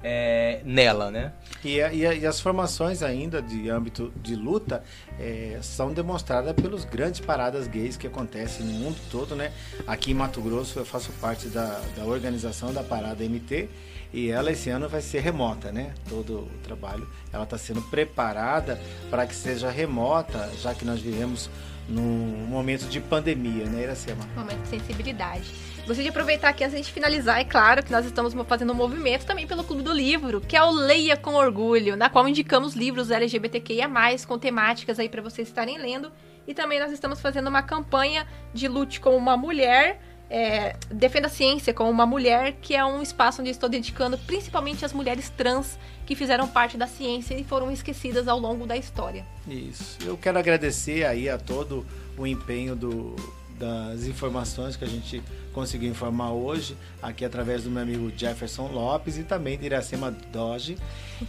é, 0.03 0.61
nela, 0.65 1.11
né? 1.11 1.33
E, 1.65 1.79
e, 1.79 2.21
e, 2.21 2.27
as 2.27 2.41
formações 2.41 3.03
ainda 3.03 3.43
de 3.43 3.69
âmbito 3.69 4.13
de 4.17 4.35
luta 4.35 4.83
é, 5.19 5.59
são 5.63 5.93
demonstradas 5.93 6.55
pelos 6.55 6.85
grandes 6.85 7.21
paradas 7.21 7.67
gays 7.67 7.97
que 7.97 8.07
acontecem 8.07 8.65
no 8.65 8.73
mundo 8.73 8.97
todo, 9.11 9.37
né? 9.37 9.53
Aqui 9.87 10.13
em 10.13 10.15
Mato 10.15 10.41
Grosso 10.41 10.79
eu 10.79 10.87
faço 10.87 11.13
parte 11.21 11.49
da, 11.49 11.81
da 11.97 12.05
organização 12.05 12.73
da 12.73 12.83
Parada 12.83 13.23
MT 13.23 13.69
e 14.13 14.31
ela 14.31 14.51
esse 14.51 14.71
ano 14.71 14.89
vai 14.89 15.03
ser 15.03 15.21
remota, 15.21 15.71
né? 15.71 15.93
Todo 16.09 16.41
o 16.41 16.51
trabalho, 16.63 17.07
ela 17.33 17.45
está 17.45 17.59
sendo 17.59 17.83
preparada 17.83 18.81
para 19.11 19.27
que 19.27 19.35
seja 19.35 19.71
remota, 19.71 20.51
já 20.61 20.75
que 20.75 20.85
nós 20.85 21.01
vivemos 21.01 21.51
num 21.89 22.47
momento 22.49 22.87
de 22.87 23.01
pandemia, 23.01 23.67
né, 23.67 23.83
Iracema? 23.83 24.27
Momento 24.37 24.63
de 24.63 24.69
sensibilidade. 24.69 25.45
Gostaria 25.87 26.05
de 26.05 26.09
aproveitar 26.11 26.51
aqui 26.51 26.63
antes 26.63 26.87
de 26.87 26.93
finalizar, 26.93 27.41
é 27.41 27.45
claro 27.45 27.83
que 27.83 27.91
nós 27.91 28.07
estamos 28.07 28.33
fazendo 28.47 28.73
um 28.73 28.77
movimento 28.77 29.25
também 29.27 29.47
pelo 29.47 29.65
Clube 29.65 29.83
do 29.83 29.93
Livro, 29.93 30.41
que 30.41 30.57
é 30.57 30.63
o 30.63 30.71
Leia 30.71 31.17
com 31.17 31.35
Orgulho, 31.35 31.97
na 31.97 32.09
qual 32.09 32.29
indicamos 32.29 32.75
livros 32.75 33.11
LGBTQIA+, 33.11 33.89
com 34.27 34.39
temáticas 34.39 35.01
aí 35.01 35.09
para 35.09 35.21
vocês 35.21 35.49
estarem 35.49 35.79
lendo. 35.79 36.13
E 36.47 36.55
também 36.55 36.79
nós 36.79 36.93
estamos 36.93 37.21
fazendo 37.21 37.49
uma 37.49 37.63
campanha 37.63 38.27
de 38.55 38.69
lute 38.69 39.01
como 39.01 39.17
uma 39.17 39.37
mulher, 39.37 40.01
é, 40.31 40.77
Defenda 40.91 41.27
a 41.27 41.31
Ciência 41.31 41.75
como 41.75 41.91
uma 41.91 42.07
mulher, 42.07 42.57
que 42.63 42.75
é 42.77 42.85
um 42.85 43.03
espaço 43.03 43.41
onde 43.41 43.51
estou 43.51 43.69
dedicando 43.69 44.17
principalmente 44.17 44.85
às 44.85 44.93
mulheres 44.93 45.29
trans 45.29 45.77
que 46.07 46.15
fizeram 46.15 46.47
parte 46.47 46.77
da 46.77 46.87
ciência 46.87 47.35
e 47.35 47.43
foram 47.43 47.71
esquecidas 47.71 48.29
ao 48.29 48.39
longo 48.39 48.65
da 48.65 48.77
história. 48.77 49.27
Isso. 49.49 49.99
Eu 50.05 50.17
quero 50.17 50.39
agradecer 50.39 51.05
aí 51.05 51.29
a 51.29 51.37
todo 51.37 51.85
o 52.17 52.27
empenho 52.27 52.77
do, 52.77 53.17
das 53.61 54.07
informações 54.07 54.75
que 54.75 54.85
a 54.85 54.89
gente 54.89 55.23
conseguiu 55.53 55.91
informar 55.91 56.33
hoje, 56.33 56.77
aqui 57.03 57.25
através 57.25 57.65
do 57.65 57.71
meu 57.71 57.83
amigo 57.83 58.11
Jefferson 58.17 58.69
Lopes 58.69 59.19
e 59.19 59.23
também 59.23 59.59
de 59.59 59.67
Iracema 59.67 60.11
Doge. 60.33 60.79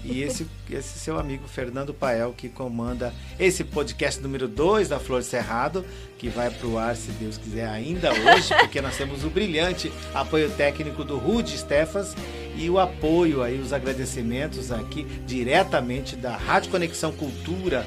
E 0.03 0.21
esse, 0.21 0.47
esse 0.71 0.99
seu 0.99 1.19
amigo 1.19 1.47
Fernando 1.47 1.93
Pael, 1.93 2.33
que 2.35 2.47
comanda 2.47 3.13
esse 3.37 3.63
podcast 3.65 4.21
número 4.21 4.47
2 4.47 4.87
da 4.87 4.99
Flor 4.99 5.21
Cerrado, 5.23 5.83
que 6.17 6.29
vai 6.29 6.49
para 6.49 6.67
o 6.67 6.77
ar, 6.77 6.95
se 6.95 7.11
Deus 7.11 7.37
quiser, 7.37 7.67
ainda 7.67 8.11
hoje, 8.13 8.53
porque 8.59 8.79
nós 8.79 8.95
temos 8.95 9.25
o 9.25 9.29
brilhante 9.29 9.91
apoio 10.13 10.49
técnico 10.51 11.03
do 11.03 11.17
Rude 11.17 11.57
Stefas 11.57 12.15
e 12.55 12.69
o 12.69 12.79
apoio 12.79 13.41
aí, 13.41 13.59
os 13.59 13.73
agradecimentos 13.73 14.71
aqui 14.71 15.03
diretamente 15.25 16.15
da 16.15 16.37
Rádio 16.37 16.71
Conexão 16.71 17.11
Cultura, 17.11 17.85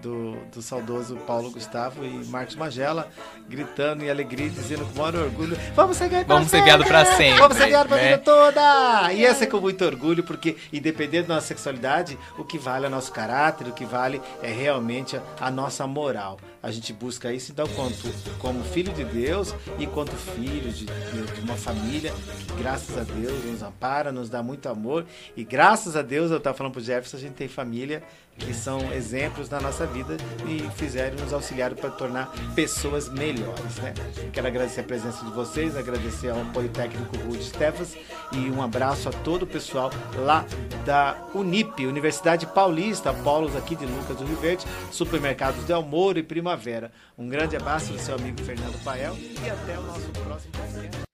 do, 0.00 0.36
do 0.54 0.62
saudoso 0.62 1.16
Paulo 1.26 1.50
Gustavo 1.50 2.04
e 2.04 2.24
Marcos 2.26 2.54
Magela, 2.54 3.08
gritando 3.48 4.04
em 4.04 4.10
alegria, 4.10 4.48
dizendo 4.48 4.84
com 4.86 5.00
maior 5.00 5.16
orgulho: 5.16 5.56
Vamos 5.74 5.96
ser 5.96 6.08
guiados 6.08 6.28
Vamos 6.28 6.50
ser 6.50 6.62
guiados 6.62 6.86
pra 6.86 7.04
sempre. 7.04 7.38
Vamos 7.40 7.56
ser 7.56 7.66
guiados 7.66 7.88
pra 7.88 7.96
né? 7.96 8.04
vida 8.10 8.18
toda! 8.18 9.12
E 9.12 9.24
essa 9.24 9.44
é 9.44 9.46
com 9.46 9.60
muito 9.60 9.84
orgulho, 9.84 10.22
porque 10.22 10.56
independente 10.72 11.28
da 11.28 11.34
nossa 11.36 11.48
sexualidade, 11.48 12.18
o 12.38 12.44
que 12.44 12.58
vale 12.58 12.84
é 12.84 12.88
o 12.88 12.90
nosso 12.90 13.12
caráter, 13.12 13.66
o 13.68 13.72
que 13.72 13.84
vale 13.84 14.20
é 14.42 14.52
realmente 14.52 15.16
a, 15.16 15.22
a 15.40 15.50
nossa 15.50 15.86
moral. 15.86 16.38
A 16.60 16.72
gente 16.72 16.92
busca 16.92 17.32
isso, 17.32 17.52
então, 17.52 17.66
quanto, 17.68 18.12
como 18.38 18.64
filho 18.64 18.92
de 18.92 19.04
Deus 19.04 19.54
e 19.78 19.86
quanto 19.86 20.10
filho 20.12 20.72
de, 20.72 20.86
de, 20.86 21.32
de 21.34 21.40
uma 21.40 21.54
família 21.54 22.12
que, 22.46 22.52
graças 22.60 22.98
a 22.98 23.04
Deus, 23.04 23.44
nos 23.44 23.62
ampara, 23.62 24.10
nos 24.10 24.28
dá 24.28 24.42
muito 24.42 24.68
amor. 24.68 25.06
E 25.36 25.44
graças 25.44 25.96
a 25.96 26.02
Deus, 26.02 26.32
eu 26.32 26.38
estava 26.38 26.56
falando 26.56 26.72
pro 26.72 26.82
Jefferson, 26.82 27.16
a 27.16 27.20
gente 27.20 27.34
tem 27.34 27.46
família 27.46 28.02
que 28.38 28.54
são 28.54 28.92
exemplos 28.92 29.50
na 29.50 29.60
nossa 29.60 29.86
vida 29.86 30.16
e 30.46 30.60
fizeram 30.76 31.16
nos 31.16 31.32
auxiliar 31.32 31.74
para 31.74 31.90
tornar 31.90 32.32
pessoas 32.54 33.08
melhores, 33.08 33.76
né? 33.78 33.92
Quero 34.32 34.46
agradecer 34.46 34.80
a 34.80 34.84
presença 34.84 35.24
de 35.24 35.30
vocês, 35.32 35.76
agradecer 35.76 36.30
ao 36.30 36.40
apoio 36.40 36.68
técnico 36.68 37.16
Rude 37.18 37.44
Stefas 37.44 37.96
e 38.32 38.50
um 38.50 38.62
abraço 38.62 39.08
a 39.08 39.12
todo 39.12 39.42
o 39.42 39.46
pessoal 39.46 39.90
lá 40.16 40.44
da 40.84 41.16
Unip, 41.34 41.84
Universidade 41.86 42.46
Paulista, 42.46 43.12
Polos 43.12 43.56
aqui 43.56 43.74
de 43.74 43.84
Lucas 43.84 44.16
do 44.16 44.24
Rio 44.24 44.36
Verde, 44.36 44.64
Supermercados 44.90 45.64
Del 45.64 45.82
Moro 45.82 46.18
e 46.18 46.22
Primavera. 46.22 46.92
Um 47.16 47.28
grande 47.28 47.56
abraço 47.56 47.92
do 47.92 47.98
seu 47.98 48.14
amigo 48.14 48.42
Fernando 48.42 48.82
Pael 48.84 49.16
e 49.18 49.50
até 49.50 49.78
o 49.78 49.82
nosso 49.82 50.08
próximo 50.10 50.52
podcast. 50.52 51.07